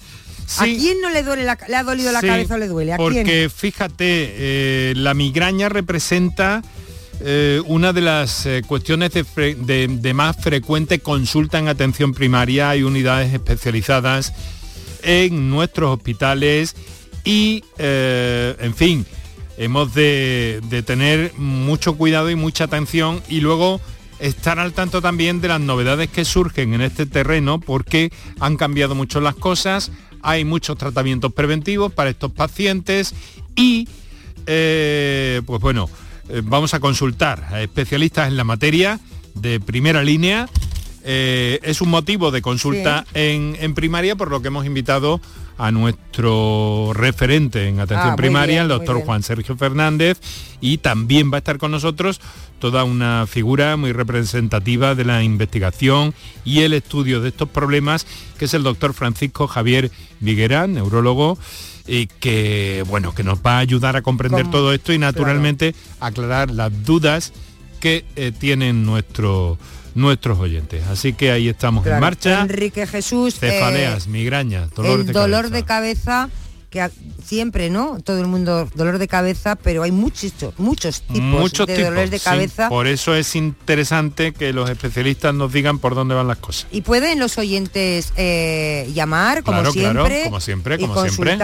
[0.58, 2.92] ¿A quién no le duele la, le ha dolido la Sí, cabeza o le duele?
[2.92, 3.50] ¿A porque quién?
[3.50, 6.62] fíjate, eh, la migraña representa
[7.20, 9.24] eh, una de las eh, cuestiones de,
[9.56, 12.70] de- de más frecuente consulta en atención primaria.
[12.70, 14.32] Hay unidades especializadas
[15.06, 16.74] en nuestros hospitales
[17.24, 19.06] y, eh, en fin,
[19.56, 23.80] hemos de, tener mucho cuidado y mucha atención y luego
[24.18, 28.94] estar al tanto también de las novedades que surgen en este terreno porque han cambiado
[28.94, 29.92] mucho las cosas,
[30.22, 33.14] hay muchos tratamientos preventivos para estos pacientes
[33.54, 33.88] y,
[34.46, 35.88] eh, pues bueno,
[36.28, 38.98] eh, vamos a consultar a especialistas en la materia
[39.34, 40.48] de primera línea.
[41.08, 45.20] Eh, es un motivo de consulta en, en primaria, por lo que hemos invitado
[45.56, 48.96] a nuestro referente en atención Ah, primaria, bien, el doctor.
[49.04, 50.18] Juan Sergio Fernández,
[50.60, 52.20] y también va a estar con nosotros
[52.58, 56.12] toda una figura muy representativa de la investigación
[56.44, 58.06] y el estudio de estos problemas,
[58.38, 59.90] que es el doctor Francisco Javier
[60.20, 61.38] Viguera, neurólogo,
[61.86, 66.50] y que bueno, que nos va a ayudar a comprender todo esto y naturalmente aclarar
[66.50, 67.32] las dudas
[67.80, 69.56] que eh, tienen nuestro-
[69.96, 70.86] nuestros oyentes.
[70.86, 72.40] Así que ahí estamos en marcha.
[72.42, 73.34] Enrique Jesús.
[73.36, 75.56] eh, Cefaleas, migrañas, dolores el de dolor cabeza.
[75.56, 76.30] de cabeza
[76.70, 76.90] que
[77.24, 78.00] siempre, ¿no?
[78.04, 82.10] Todo el mundo dolor de cabeza, pero hay muchos muchos tipos Muchos de tipos, dolores
[82.10, 82.24] de sí.
[82.24, 82.68] cabeza.
[82.68, 86.66] Por eso es interesante que los especialistas nos digan por dónde van las cosas.
[86.72, 91.38] Y pueden los oyentes eh, llamar, como Claro, claro, siempre, como siempre, y como siempre.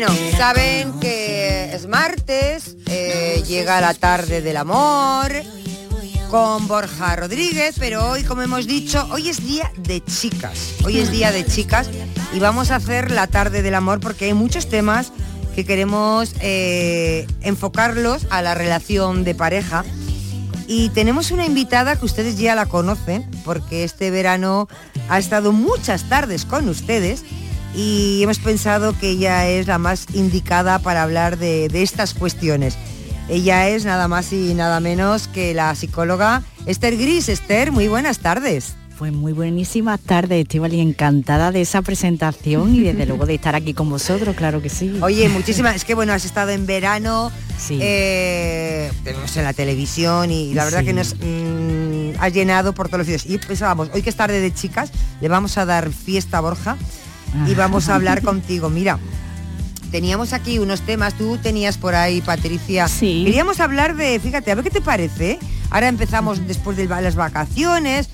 [0.00, 5.32] Bueno, saben que es martes, eh, llega la tarde del amor
[6.30, 10.74] con Borja Rodríguez, pero hoy, como hemos dicho, hoy es día de chicas.
[10.84, 11.90] Hoy es día de chicas
[12.32, 15.10] y vamos a hacer la tarde del amor porque hay muchos temas
[15.56, 19.84] que queremos eh, enfocarlos a la relación de pareja.
[20.68, 24.68] Y tenemos una invitada que ustedes ya la conocen, porque este verano
[25.08, 27.24] ha estado muchas tardes con ustedes
[27.74, 32.76] y hemos pensado que ella es la más indicada para hablar de, de estas cuestiones.
[33.28, 37.28] Ella es nada más y nada menos que la psicóloga Esther Gris.
[37.28, 38.74] Esther, muy buenas tardes.
[38.98, 43.54] Pues muy buenísimas tardes, Estíbal, y encantada de esa presentación y desde luego de estar
[43.54, 44.98] aquí con vosotros, claro que sí.
[45.02, 47.30] Oye, muchísimas, es que bueno, has estado en verano,
[47.70, 50.86] eh, tenemos en la televisión y la verdad Sí.
[50.86, 53.26] que nos mm, ha llenado por todos los sitios.
[53.26, 54.90] Y pensábamos, hoy que es tarde de chicas,
[55.20, 56.76] le vamos a dar fiesta a Borja
[57.46, 58.70] y vamos a hablar contigo.
[58.70, 58.98] Mira,
[59.90, 62.88] teníamos aquí unos temas, tú tenías por ahí, Patricia.
[62.88, 63.22] Sí.
[63.24, 65.38] Queríamos hablar de, fíjate, a ver qué te parece.
[65.70, 68.10] Ahora empezamos después de las vacaciones.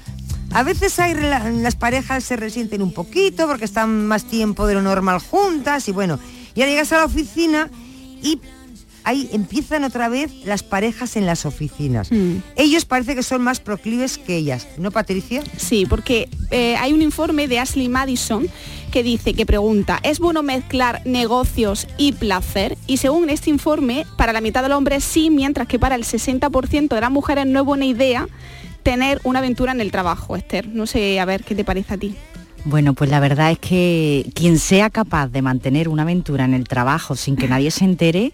[0.52, 4.82] A veces hay las parejas se resienten un poquito porque están más tiempo de lo
[4.82, 6.20] normal juntas y bueno,
[6.54, 7.70] ya llegas a la oficina
[8.22, 8.40] y
[9.02, 12.08] ahí empiezan otra vez las parejas en las oficinas.
[12.56, 15.42] Ellos parece que son más proclives que ellas, ¿no, Patricia?
[15.56, 18.46] Sí, porque eh, hay un informe de Ashley Madison
[18.94, 22.78] que dice, que pregunta, ¿es bueno mezclar negocios y placer?
[22.86, 26.04] Y según este informe, para la mitad de los hombres sí, mientras que para el
[26.04, 28.28] 60% de las mujeres no es buena idea
[28.84, 30.68] tener una aventura en el trabajo, Esther.
[30.68, 32.14] No sé, a ver, ¿qué te parece a ti?
[32.66, 36.68] Bueno, pues la verdad es que quien sea capaz de mantener una aventura en el
[36.68, 38.32] trabajo sin que nadie se entere,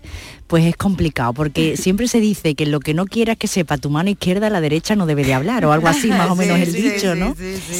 [0.50, 3.88] pues es complicado, porque siempre se dice que lo que no quieras que sepa tu
[3.88, 6.58] mano izquierda, la derecha no debe de hablar, o algo así más o Sí, menos
[6.58, 7.36] el sí, dicho, sí, ¿no?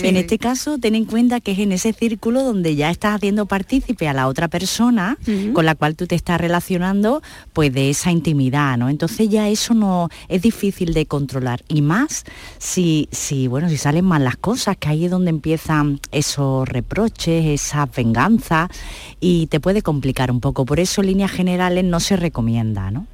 [0.07, 3.47] En este caso, ten en cuenta que es en ese círculo donde ya estás haciendo
[3.47, 5.19] partícipe a la otra persona
[5.53, 8.89] con la cual tú te estás relacionando, pues de esa intimidad, ¿no?
[8.89, 11.63] Entonces ya eso no es difícil de controlar.
[11.69, 12.25] Y más
[12.59, 17.47] si, si bueno, si salen mal las cosas, que ahí es donde empiezan esos reproches,
[17.47, 18.69] esas venganzas,
[19.19, 20.65] y te puede complicar un poco.
[20.65, 23.07] Por eso, en líneas generales, no se recomienda, ¿no?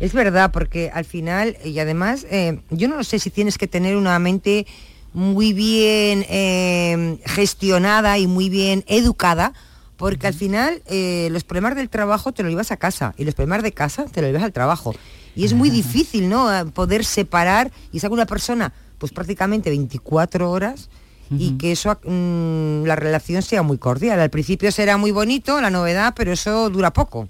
[0.00, 3.96] Es verdad, porque al final, y además, eh, yo no sé si tienes que tener
[3.96, 4.66] una mente
[5.12, 9.52] muy bien eh, gestionada y muy bien educada,
[9.96, 13.34] porque al final eh, los problemas del trabajo te lo llevas a casa y los
[13.34, 14.94] problemas de casa te lo llevas al trabajo.
[15.36, 16.48] Y es muy difícil, ¿no?
[16.74, 20.90] Poder separar y ser una persona, pues prácticamente 24 horas
[21.38, 24.20] y que eso mm, la relación sea muy cordial.
[24.20, 27.28] Al principio será muy bonito, la novedad, pero eso dura poco.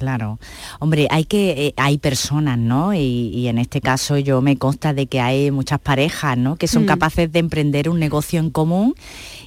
[0.00, 0.38] Claro.
[0.78, 2.94] Hombre, hay que, eh, hay personas, ¿no?
[2.94, 2.98] Y,
[3.34, 6.56] y en este caso yo me consta de que hay muchas parejas, ¿no?
[6.56, 6.86] Que son Mm.
[6.86, 8.94] capaces de emprender un negocio en común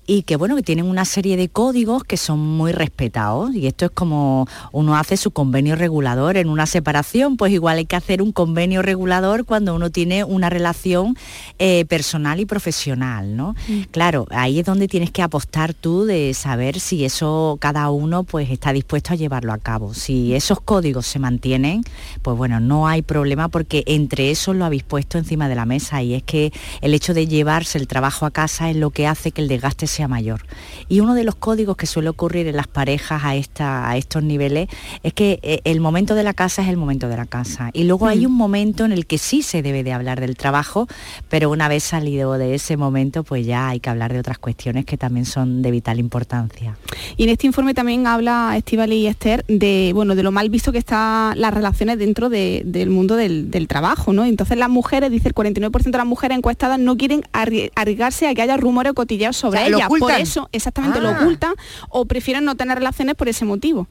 [0.05, 3.55] y que bueno, que tienen una serie de códigos que son muy respetados.
[3.55, 7.85] Y esto es como uno hace su convenio regulador en una separación, pues igual hay
[7.87, 11.17] que hacer un convenio regulador cuando uno tiene una relación
[11.57, 13.55] eh, personal y profesional, ¿no?
[13.89, 18.51] Claro, ahí es donde tienes que apostar tú de saber si eso cada uno pues
[18.51, 19.95] está dispuesto a llevarlo a cabo.
[19.95, 21.83] Si esos códigos se mantienen,
[22.21, 26.01] pues bueno, no hay problema porque entre eso lo habéis puesto encima de la mesa
[26.01, 29.31] y es que el hecho de llevarse el trabajo a casa es lo que hace
[29.31, 30.45] que el desgaste sea mayor.
[30.89, 34.21] Y uno de los códigos que suele ocurrir en las parejas a, esta, a estos
[34.21, 34.67] niveles
[35.01, 37.69] es que eh, el momento de la casa es el momento de la casa.
[37.71, 40.87] Y luego hay un momento en el que sí se debe de hablar del trabajo,
[41.29, 44.83] pero una vez salido de ese momento, pues ya hay que hablar de otras cuestiones
[44.83, 46.77] que también son de vital importancia.
[47.15, 50.71] Y en este informe también habla Estivali y Esther de, bueno, de lo mal visto
[50.71, 54.25] que están las relaciones dentro de- del mundo del, del trabajo, ¿no?
[54.25, 58.33] Entonces las mujeres, dice el 49% de las mujeres encuestadas no quieren arri- arriesgarse a
[58.33, 59.87] que haya rumores o cotilleos sobre O sea, ellas.
[59.87, 61.19] Por eso, exactamente, lo Ah.
[61.21, 61.53] ocultan
[61.89, 63.87] o prefieren no tener relaciones por ese motivo.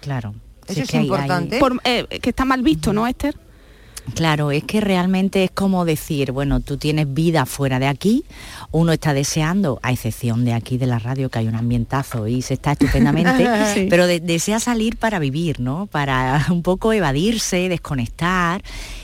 [0.00, 0.34] Claro.
[0.66, 1.58] Eso Sí, es que hay- hay- importante.
[1.58, 3.36] Por- eh, que está mal visto, ¿no, Esther?
[4.14, 8.24] Claro, es que realmente es como decir, bueno, tú tienes vida fuera de aquí,
[8.72, 12.42] uno está deseando, a excepción de aquí de la radio, que hay un ambientazo y
[12.42, 13.86] se está estupendamente, Sí.
[13.88, 15.86] pero de- desea salir para vivir, ¿no?
[15.86, 18.62] Para un poco evadirse, desconectar.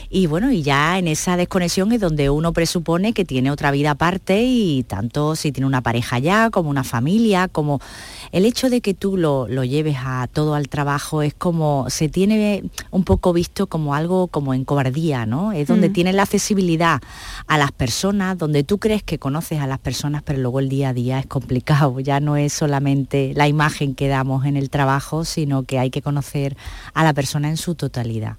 [0.09, 3.91] Y bueno, y ya en esa desconexión es donde uno presupone que tiene otra vida
[3.91, 7.81] aparte y tanto si tiene una pareja ya, como una familia, como
[8.31, 12.07] el hecho de que tú lo, lo lleves a todo al trabajo es como, se
[12.07, 15.51] tiene un poco visto como algo como en cobardía, ¿no?
[15.51, 15.93] Es donde Mm.
[15.93, 17.01] tienes la accesibilidad
[17.47, 20.89] a las personas, donde tú crees que conoces a las personas, pero luego el día
[20.89, 25.25] a día es complicado, ya no es solamente la imagen que damos en el trabajo,
[25.25, 26.55] sino que hay que conocer
[26.93, 28.35] a la persona en su totalidad.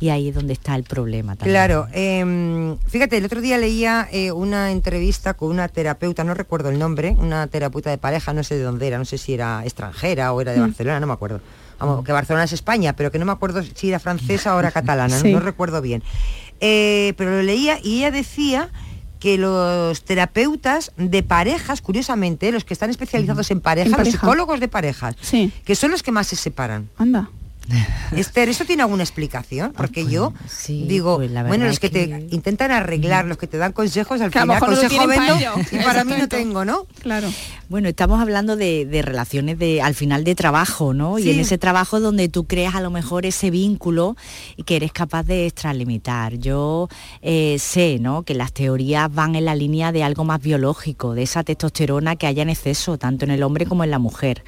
[0.00, 1.52] Y ahí es donde está el problema también.
[1.54, 6.70] Claro, em, fíjate, el otro día leía eh, una entrevista con una terapeuta, no recuerdo
[6.70, 9.62] el nombre, una terapeuta de pareja, no sé de dónde era, no sé si era
[9.64, 10.62] extranjera o era de Mm.
[10.62, 11.40] Barcelona, no me acuerdo.
[11.80, 14.70] Vamos, que Barcelona es España, pero que no me acuerdo si era francesa o era
[14.78, 15.32] catalana, no- Sí.
[15.32, 16.02] no, recuerdo bien.
[16.60, 18.68] Eh, pero lo leía y ella decía
[19.18, 24.18] que los terapeutas de parejas, curiosamente, los que están especializados en pareja, En los pareja.
[24.20, 25.52] psicólogos de parejas, Sí.
[25.64, 26.88] que son los que más se separan.
[26.96, 27.28] Anda.
[28.16, 29.72] Esther, ¿eso tiene alguna explicación?
[29.72, 30.32] Porque yo
[30.68, 34.20] digo, pues la bueno, los que, es te intentan arreglar, los que te dan consejos,
[34.20, 35.38] al Que a lo final consejo vendo
[35.72, 36.86] y para mí no tengo, ¿no?
[37.00, 37.28] Claro.
[37.68, 41.18] Bueno, estamos hablando de, de relaciones de al final de trabajo, ¿no?
[41.18, 41.30] Y Sí.
[41.30, 44.16] en ese trabajo donde tú creas a lo mejor ese vínculo
[44.56, 46.36] y que eres capaz de extralimitar.
[46.38, 46.88] Yo
[47.22, 48.22] eh, sé, ¿no?
[48.24, 52.26] Que las teorías van en la línea de algo más biológico, de esa testosterona que
[52.26, 54.42] haya en exceso, tanto en el hombre como en la mujer.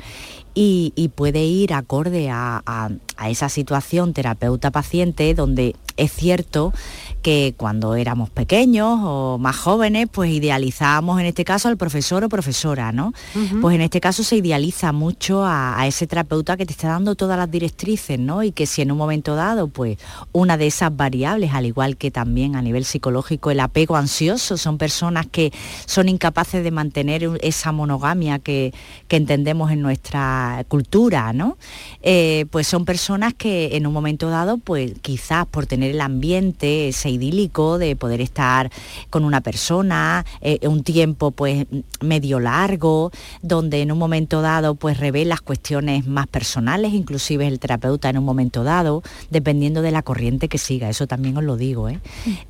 [0.54, 6.72] Y, y puede ir acorde a, a- a esa situación terapeuta-paciente donde es cierto
[7.20, 12.28] que cuando éramos pequeños o más jóvenes, pues idealizábamos en este caso al profesor o
[12.28, 13.12] profesora, ¿no?
[13.60, 17.14] Pues en este caso se idealiza mucho a, a ese terapeuta que te está dando
[17.14, 18.42] todas las directrices, ¿no?
[18.42, 19.98] Y que si en un momento dado, pues
[20.32, 24.78] una de esas variables, al igual que también a nivel psicológico el apego ansioso, son
[24.78, 25.52] personas que
[25.86, 28.72] son incapaces de mantener esa monogamia que,
[29.06, 31.56] que entendemos en nuestra cultura, ¿no?
[32.02, 36.88] Eh, pues son personas que en un momento dado, pues quizás por tener el ambiente
[36.88, 38.70] ese idílico de poder estar
[39.10, 41.66] con una persona eh, un tiempo pues
[42.00, 43.10] medio largo,
[43.42, 48.24] donde en un momento dado pues revelas cuestiones más personales, inclusive el terapeuta en un
[48.24, 52.00] momento dado, dependiendo de la corriente que siga, eso también os lo digo, ¿eh?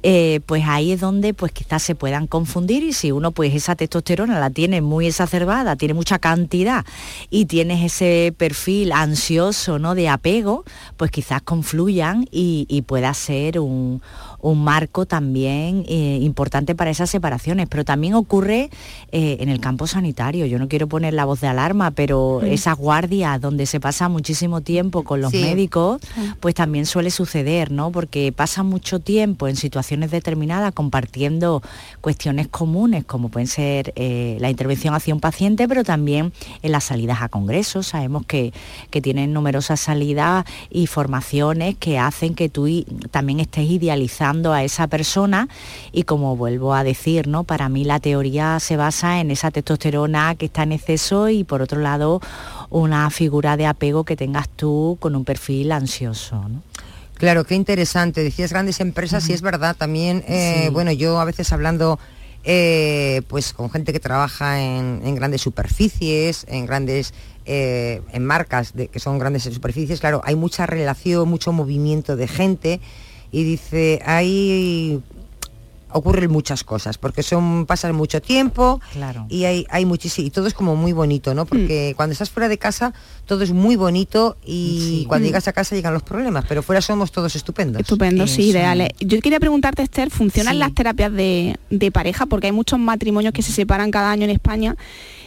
[0.02, 3.76] Eh, pues ahí es donde pues quizás se puedan confundir y si uno pues esa
[3.76, 6.84] testosterona la tiene muy exacerbada, tiene mucha cantidad
[7.30, 9.94] y tienes ese perfil ansioso, ¿no?
[9.94, 10.64] De apego,
[10.96, 14.02] pues quizás confluyan y, y pueda ser un,
[14.42, 18.68] un marco también eh, importante para esas separaciones, pero también ocurre
[19.12, 20.44] eh, en el campo sanitario.
[20.46, 22.46] Yo no quiero poner la voz de alarma, pero Mm.
[22.46, 25.40] esas guardias donde se pasa muchísimo tiempo con los Sí.
[25.40, 26.00] médicos,
[26.40, 27.92] pues también suele suceder, ¿no?
[27.92, 31.62] Porque pasa mucho tiempo en situaciones determinadas compartiendo
[32.00, 36.32] cuestiones comunes, como pueden ser eh, la intervención hacia un paciente, pero también
[36.62, 37.86] en las salidas a congresos.
[37.86, 38.52] Sabemos que,
[38.90, 42.66] que tienen numerosas salidas y formaciones que hacen que tú
[43.12, 45.48] también estés idealizando a esa persona
[45.92, 47.44] y como vuelvo a decir, ¿no?
[47.44, 51.60] Para mí la teoría se basa en esa testosterona que está en exceso y por
[51.60, 52.20] otro lado
[52.70, 56.62] una figura de apego que tengas tú con un perfil ansioso, ¿no?
[57.14, 58.24] Claro, qué interesante.
[58.24, 60.24] Decías grandes empresas y es verdad también.
[60.26, 60.70] eh, Sí.
[60.70, 61.98] Bueno, yo a veces hablando
[62.42, 67.14] eh, pues con gente que trabaja en, en grandes superficies, en grandes
[67.44, 72.26] eh, en marcas de, que son grandes superficies, claro, hay mucha relación, mucho movimiento de
[72.28, 72.80] gente
[73.32, 75.00] y dice, hay
[75.94, 79.26] ocurren muchas cosas porque son pasan mucho tiempo Claro.
[79.28, 82.48] y hay, hay muchísimo y todo es como muy bonito no porque cuando estás fuera
[82.48, 82.94] de casa
[83.26, 85.28] todo es muy bonito y cuando Mm.
[85.28, 88.88] llegas a casa llegan los problemas pero fuera somos todos estupendos Estupendo, sí, ideales.
[89.00, 92.24] Yo quería preguntarte, Esther, ¿funcionan las terapias de, de pareja?
[92.24, 94.76] Porque hay muchos matrimonios que se separan cada año en España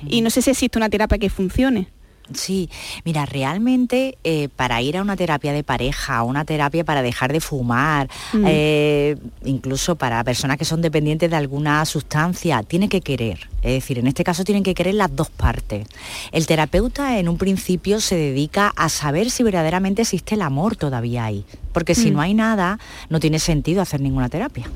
[0.08, 1.90] y no sé si existe una terapia que funcione.
[2.34, 2.70] Sí,
[3.04, 7.40] mira, realmente eh, para ir a una terapia de pareja, una terapia para dejar de
[7.40, 8.46] fumar, Mm.
[8.48, 13.48] eh, incluso para personas que son dependientes de alguna sustancia, tiene que querer.
[13.62, 15.88] Es decir, en este caso tienen que querer las dos partes.
[16.32, 21.26] El terapeuta en un principio se dedica a saber si verdaderamente existe el amor todavía
[21.26, 21.46] ahí.
[21.74, 22.14] Porque si Mm.
[22.14, 24.68] no hay nada, no tiene sentido hacer ninguna terapia.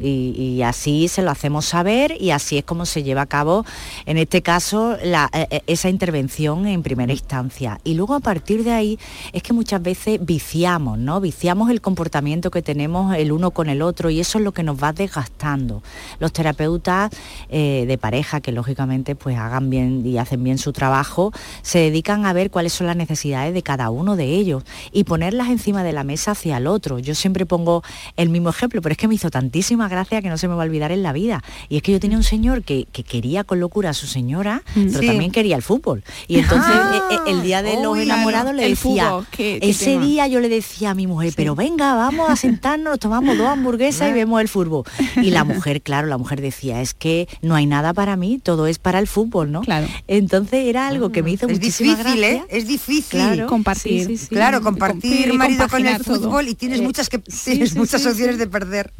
[0.00, 3.64] Y, así se lo hacemos saber y así es como se lleva a cabo,
[4.04, 7.80] en este caso, eh, eh, esa intervención en primera instancia.
[7.84, 8.98] Y luego a partir de ahí
[9.32, 11.20] es que muchas veces viciamos, ¿no?
[11.20, 14.62] Viciamos el comportamiento que tenemos el uno con el otro y eso es lo que
[14.62, 15.82] nos va desgastando.
[16.18, 17.10] Los terapeutas
[17.48, 22.26] eh, de pareja, que lógicamente pues hagan bien y hacen bien su trabajo, se dedican
[22.26, 25.92] a ver cuáles son las necesidades de cada uno de ellos y ponerlas encima de
[25.92, 26.98] la mesa hacia el otro.
[26.98, 27.82] Yo siempre pongo
[28.16, 29.30] el mismo ejemplo, pero es que me hizo
[29.60, 31.42] tantísima gracia que no se me va a olvidar en la vida.
[31.68, 34.62] Y es que yo tenía un señor que, que quería con locura a su señora,
[34.74, 36.02] pero también quería el fútbol.
[36.28, 39.26] Y entonces Ah, eh, eh, el día de los uy, enamorados claro, le decía, fútbol,
[39.30, 40.04] qué- qué ese tema.
[40.06, 43.48] día yo le decía a mi mujer, pero venga, vamos a sentarnos, nos tomamos dos
[43.48, 44.84] hamburguesas y vemos el fútbol.
[45.16, 48.66] Y la mujer, claro, la mujer decía, es que no hay nada para mí, todo
[48.66, 49.60] es para el fútbol, ¿no?
[49.62, 49.86] Claro.
[50.08, 52.36] Entonces era algo que me hizo es muchísima difícil, gracia.
[52.38, 52.46] ¿eh?
[52.48, 53.20] Es difícil.
[53.20, 54.06] Claro, Compartir.
[54.06, 54.28] sí, sí, sí.
[54.34, 56.16] Claro, compartir marido con el todo.
[56.18, 58.38] fútbol y tienes Eh, muchas que sí, tienes sí, muchas sí, opciones sí.
[58.40, 58.92] de perder.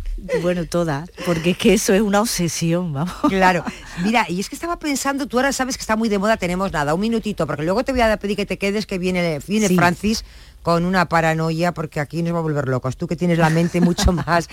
[0.43, 3.15] Bueno, todas, porque es que eso es una obsesión, vamos.
[3.29, 3.65] Claro.
[4.03, 6.73] Mira, y es que estaba pensando, tú ahora sabes que está muy de moda, tenemos
[6.73, 9.69] nada, un minutito, porque luego te voy a pedir que te quedes, que viene, viene
[9.69, 9.77] Sí.
[9.77, 10.25] Francis
[10.63, 12.97] con una paranoia, porque aquí nos va a volver locos.
[12.99, 14.49] Tú que tienes la mente mucho más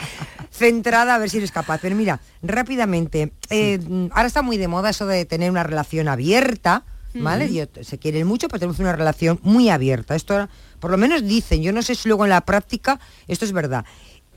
[0.52, 1.80] centrada, a ver si eres capaz.
[1.82, 3.80] Pero mira, rápidamente, eh,
[4.12, 6.84] ahora está muy de moda eso de tener una relación abierta,
[7.14, 7.46] ¿vale?
[7.46, 7.54] Ujú.
[7.56, 10.16] Yo- se quieren mucho, pero tenemos una relación muy abierta.
[10.16, 10.48] Esto,
[10.80, 13.84] por lo menos dicen, yo no sé si luego en la práctica esto es verdad.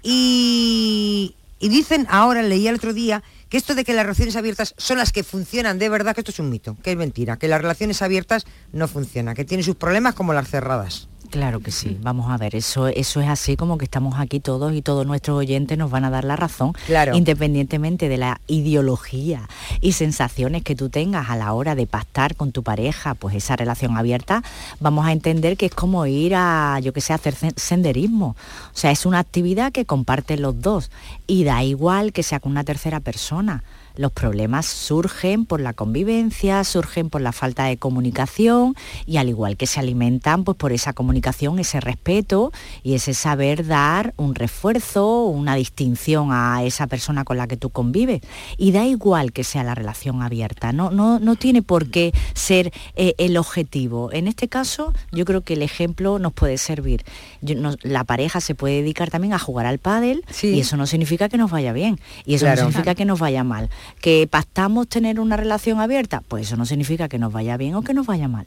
[0.03, 4.75] Y, y dicen ahora, leí el otro día, que esto de que las relaciones abiertas
[4.79, 7.49] son las que funcionan de verdad, que esto es un mito, que es mentira, que
[7.49, 11.09] las relaciones abiertas no funcionan, que tienen sus problemas como las cerradas.
[11.31, 14.75] Claro que sí, vamos a ver, eso, eso es así como que estamos aquí todos
[14.75, 17.15] y todos nuestros oyentes nos van a dar la razón, Claro.
[17.17, 19.49] independientemente de la ideología
[19.81, 23.55] y sensaciones que tú tengas a la hora de pactar con tu pareja, pues esa
[23.55, 24.43] relación abierta,
[24.81, 28.35] vamos a entender que es como ir a, yo que sé, a hacer sen- senderismo.
[28.75, 30.91] O sea, es una actividad que comparten los dos
[31.29, 33.63] y da igual que sea con una tercera persona.
[33.97, 38.75] Los problemas surgen por la convivencia, surgen por la falta de comunicación
[39.07, 43.67] y al igual que se alimentan pues por esa comunicación, ese respeto y ese saber
[43.67, 48.21] dar un refuerzo, una distinción a esa persona con la que tú convives.
[48.57, 52.73] Y da igual que sea la relación abierta, no, no, no tiene por qué ser
[52.97, 54.11] eh, el objetivo.
[54.13, 57.05] En este caso, yo creo que el ejemplo nos puede servir.
[57.41, 60.87] Yo- no- la pareja se puede dedicar también a jugar al pádel y eso no
[60.87, 62.63] significa que nos vaya bien y eso Claro.
[62.63, 63.69] no significa que nos vaya mal.
[64.01, 67.83] Que pactamos tener una relación abierta, pues eso no significa que nos vaya bien o
[67.83, 68.47] que nos vaya mal.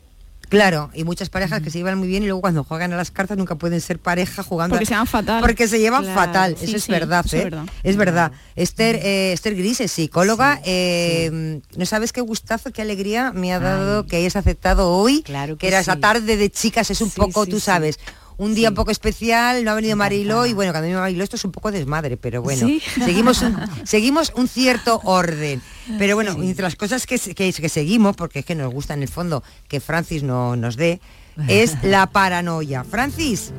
[0.50, 3.10] Claro, y muchas parejas que se llevan muy bien y luego cuando juegan a las
[3.10, 4.76] cartas nunca pueden ser pareja jugando.
[4.76, 5.42] Porque se llevan fatal.
[5.42, 7.46] Porque se llevan Claro, fatal, sí, eso es sí, verdad, eso es ¿eh?
[7.46, 7.66] verdad.
[7.82, 8.32] Es verdad.
[8.56, 10.60] Esther, eh, Esther Gris es psicóloga.
[10.64, 15.56] eh, No sabes qué gustazo, qué alegría me ha dado que hayas aceptado hoy, que,
[15.58, 17.98] que era esa tarde de chicas, es un poco, tú sabes.
[18.38, 21.36] Un día un poco especial, no ha venido Mariló y bueno, cuando viene Mariló esto
[21.36, 22.82] es un poco desmadre, pero bueno, Sí.
[23.04, 23.56] seguimos, un,
[23.86, 25.62] seguimos un cierto orden.
[26.00, 29.04] Pero bueno, entre las cosas que, que, que seguimos, porque es que nos gusta en
[29.04, 31.00] el fondo que Francis no, nos dé,
[31.48, 32.84] es la paranoia.
[32.84, 33.52] Francis,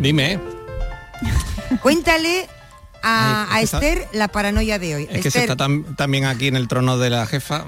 [0.00, 0.40] Dime,
[1.82, 2.48] cuéntale
[3.02, 5.02] a, Ay, a es que está- Esther la paranoia de hoy.
[5.04, 7.64] es que se Esther, está tam- también aquí en el trono de la jefa.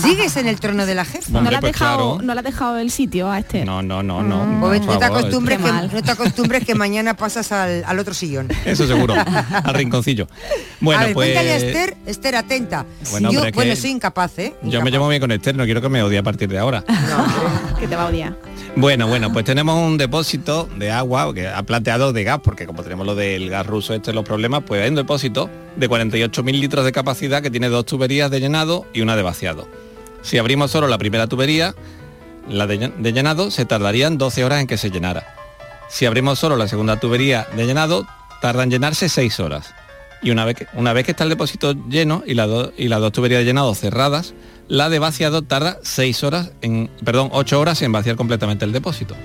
[0.00, 1.30] ¿sigues en el trono de la jefa?
[1.30, 2.26] No Hombre, le, has pues dejado, claro.
[2.26, 3.64] no le has dejado el sitio a este.
[3.64, 4.60] No, no, no, no.
[4.60, 7.98] Por no, te favor, acostumbres Qué que, no te acostumbres que mañana pasas al, al
[7.98, 8.48] otro sillón.
[8.64, 10.28] Eso seguro, al rinconcillo.
[10.80, 12.86] Bueno, a ver, pues cuéntale a Esther, Esther, atenta.
[13.10, 14.54] Bueno, yo, es bueno, soy incapaz, ¿eh?
[14.62, 16.84] yo me llevo bien con Esther, no quiero que me odie a partir de ahora.
[17.78, 18.36] Que te va a odiar.
[18.76, 22.82] Bueno, bueno, pues tenemos un depósito de agua que ha planteado de gas, porque como
[22.84, 26.84] tenemos lo del gas ruso, este los problemas, pues hay un depósito de 48.000 litros
[26.84, 29.66] de capacidad que tiene dos tuberías de llenado y una de vaciado.
[30.22, 31.74] Si abrimos solo la primera tubería,
[32.48, 35.34] la de, llen- de llenado, se tardarían 12 horas en que se llenara.
[35.88, 38.06] Si abrimos solo la segunda tubería de llenado,
[38.40, 39.74] tarda en llenarse 6 horas.
[40.22, 42.88] Y una vez que, una vez que está el depósito lleno y, la do- y
[42.88, 44.34] las dos tuberías de llenado cerradas,
[44.68, 49.16] la de vaciado tarda 6 horas en, perdón, 8 horas en vaciar completamente el depósito.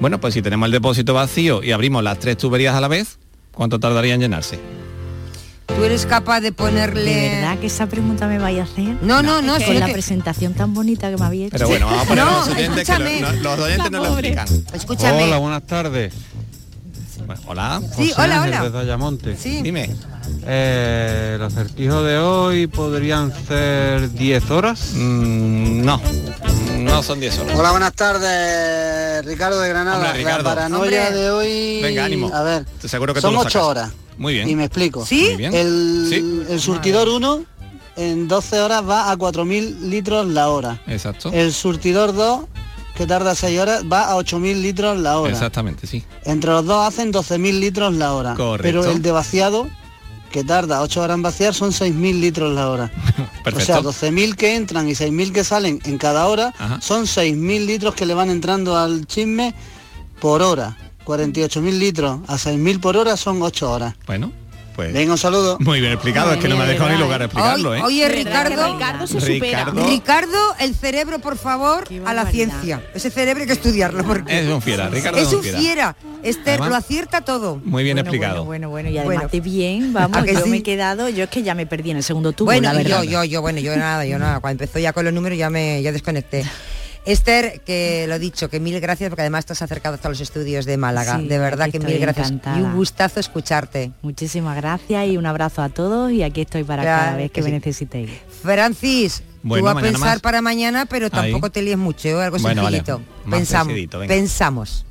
[0.00, 3.18] Bueno, pues si tenemos el depósito vacío y abrimos las tres tuberías a la vez,
[3.54, 4.58] ¿cuánto tardaría en llenarse?
[5.66, 7.04] ¿Tú eres capaz de ponerle...
[7.04, 8.96] ¿De verdad que esa pregunta me vaya a hacer?
[9.00, 11.52] No, no, no, Con la que- presentación tan bonita que me había hecho.
[11.56, 13.98] Pero bueno, vamos a poner No, a los oyentes que lo- no- los oyentes no
[13.98, 14.48] lo explican.
[14.74, 15.24] Escúchame.
[15.24, 16.12] Hola, buenas tardes.
[17.36, 17.80] Bueno, hola.
[17.96, 18.62] Sí, José hola, Ángel hola.
[18.64, 19.36] desde Ayamonte.
[19.36, 19.62] Sí.
[19.62, 19.90] Dime.
[20.46, 24.92] Eh, el acertijo de hoy podrían ser 10 horas.
[24.94, 26.00] Mm, no,
[26.78, 27.58] no son 10 horas.
[27.58, 29.96] Hola, buenas tardes, Ricardo de Granada.
[29.98, 30.42] Hombre, Ricardo.
[30.48, 31.18] La paranoia Hombre.
[31.20, 31.80] de hoy.
[31.82, 32.30] Venga, ánimo.
[32.34, 33.66] A ver, Te seguro que tú son lo ocho sacas.
[33.68, 33.90] horas.
[34.18, 34.48] Muy bien.
[34.48, 35.06] Y me explico.
[35.06, 35.24] ¿Sí?
[35.28, 35.54] Muy bien.
[35.54, 36.44] El, Sí.
[36.52, 37.44] el surtidor 1
[37.96, 40.80] en 12 horas va a 4.000 litros la hora.
[40.86, 41.30] Exacto.
[41.32, 42.44] El surtidor 2,
[43.02, 45.32] que tarda 6 horas, va a 8.000 litros la hora.
[45.32, 46.04] Exactamente, sí.
[46.24, 48.34] Entre los dos hacen 12.000 litros la hora.
[48.36, 48.62] Correcto.
[48.62, 49.68] Pero el de vaciado,
[50.30, 52.92] que tarda 8 horas en vaciar, son 6.000 litros la hora.
[53.44, 53.88] Perfecto.
[53.88, 56.80] O sea, 12.000 que entran y 6.000 que salen en cada hora, Ajá.
[56.80, 59.52] son 6.000 litros que le van entrando al chisme
[60.20, 60.76] por hora.
[61.04, 63.94] 48.000 litros a 6.000 por hora son 8 horas.
[64.06, 64.30] Bueno,
[64.74, 64.92] pues...
[64.92, 65.56] Venga, un saludo.
[65.60, 67.82] Muy bien explicado, es que no me ha dejado ni lugar a explicarlo, ¿eh?
[67.82, 69.64] Oye, Ricardo, Ricardo se supera.
[69.64, 72.82] Ricardo- Ricardo, el cerebro, por favor, a la ciencia.
[72.94, 75.58] Ese cerebro hay que estudiarlo porque Es un fiera, Ricardo es un fiera.
[75.58, 75.96] fiera.
[76.22, 77.60] Esther Además- lo acierta todo.
[77.64, 78.44] Muy bien Bueno, explicado.
[78.44, 79.28] Bueno, bueno, bueno, y además Bueno.
[79.32, 80.50] de bien, vamos, ¿A que yo sí?
[80.50, 82.80] me he quedado, yo es que ya me perdí en el segundo tubo, bueno, la
[82.80, 83.02] y verdad.
[83.02, 84.40] yo, yo, yo, bueno, yo nada, yo nada.
[84.40, 86.44] Cuando empezó ya con los números ya me ya desconecté.
[87.04, 90.76] Esther, que lo dicho, que mil gracias porque además estás acercado hasta los estudios de
[90.76, 91.18] Málaga.
[91.18, 92.28] Sí, de verdad que mil gracias.
[92.28, 92.60] encantada.
[92.60, 93.90] Y un gustazo escucharte.
[94.02, 97.34] Muchísimas gracias y un abrazo a todos y aquí estoy para Claro cada vez que,
[97.34, 97.52] que me sí.
[97.54, 98.10] necesitéis.
[98.42, 100.20] Francis, Bueno, tú a pensar más.
[100.20, 101.10] para mañana, pero Ahí.
[101.32, 102.22] tampoco te líes mucho, ¿eh?
[102.22, 102.78] algo Bueno, vale.
[102.84, 103.02] sencillito.
[103.66, 104.14] Decidito, venga.
[104.14, 104.84] Pensamos.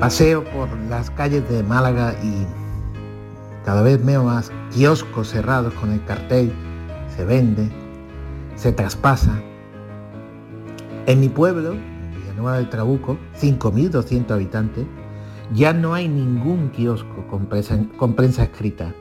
[0.00, 2.46] Paseo por las calles de Málaga y
[3.64, 6.52] cada vez veo más kioscos cerrados con el cartel,
[7.16, 7.70] se vende,
[8.56, 9.40] se traspasa.
[11.06, 11.74] En mi pueblo,
[12.14, 14.86] Villanueva del Trabuco, 5.200 habitantes,
[15.54, 18.92] ya no hay ningún kiosco con prensa, escrita.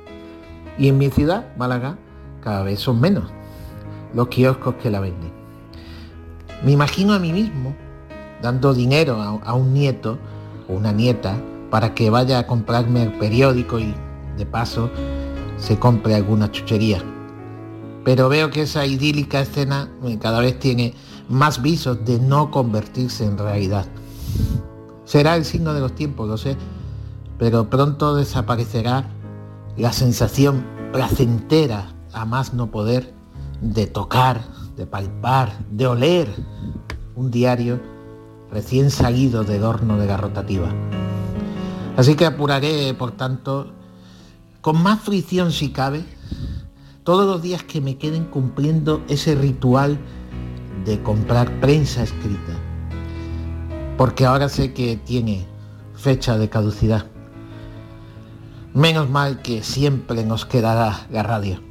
[0.77, 1.97] Y en mi ciudad, Málaga,
[2.41, 3.31] cada vez son menos
[4.13, 5.31] los kioscos que la venden.
[6.63, 7.75] Me imagino a mí mismo
[8.41, 10.17] dando dinero a, a un nieto
[10.69, 11.35] o una nieta
[11.69, 13.93] para que vaya a comprarme el periódico y
[14.37, 14.89] de paso
[15.57, 17.01] se compre alguna chuchería.
[18.03, 20.93] Pero veo que esa idílica escena eh, cada vez tiene
[21.29, 23.85] más visos de no convertirse en realidad.
[25.05, 26.57] Será el signo de los tiempos, lo sé,
[27.37, 29.05] pero pronto desaparecerá
[29.77, 33.13] la sensación placentera a más no poder
[33.61, 34.41] de tocar,
[34.75, 36.27] de palpar, de oler
[37.15, 37.79] un diario
[38.51, 40.69] recién salido del horno de la rotativa.
[41.97, 43.71] Así que apuraré, por tanto,
[44.63, 46.05] con más fricción si cabe,
[47.03, 49.99] todos los días que me queden cumpliendo ese ritual
[50.85, 52.53] de comprar prensa escrita.
[53.97, 55.45] Porque ahora sé que tiene
[55.97, 57.07] fecha de caducidad.
[58.73, 61.61] Menos mal que siempre nos quedará la radio.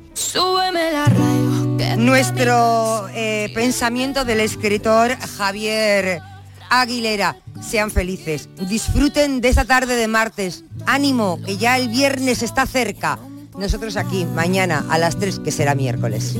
[1.96, 6.20] Nuestro eh, pensamiento del escritor Javier
[6.68, 7.36] Aguilera.
[7.62, 8.48] Sean felices.
[8.68, 10.64] Disfruten de esta tarde de martes.
[10.86, 13.18] Ánimo, que ya el viernes está cerca.
[13.56, 16.36] Nosotros aquí, mañana a las 3, que será miércoles.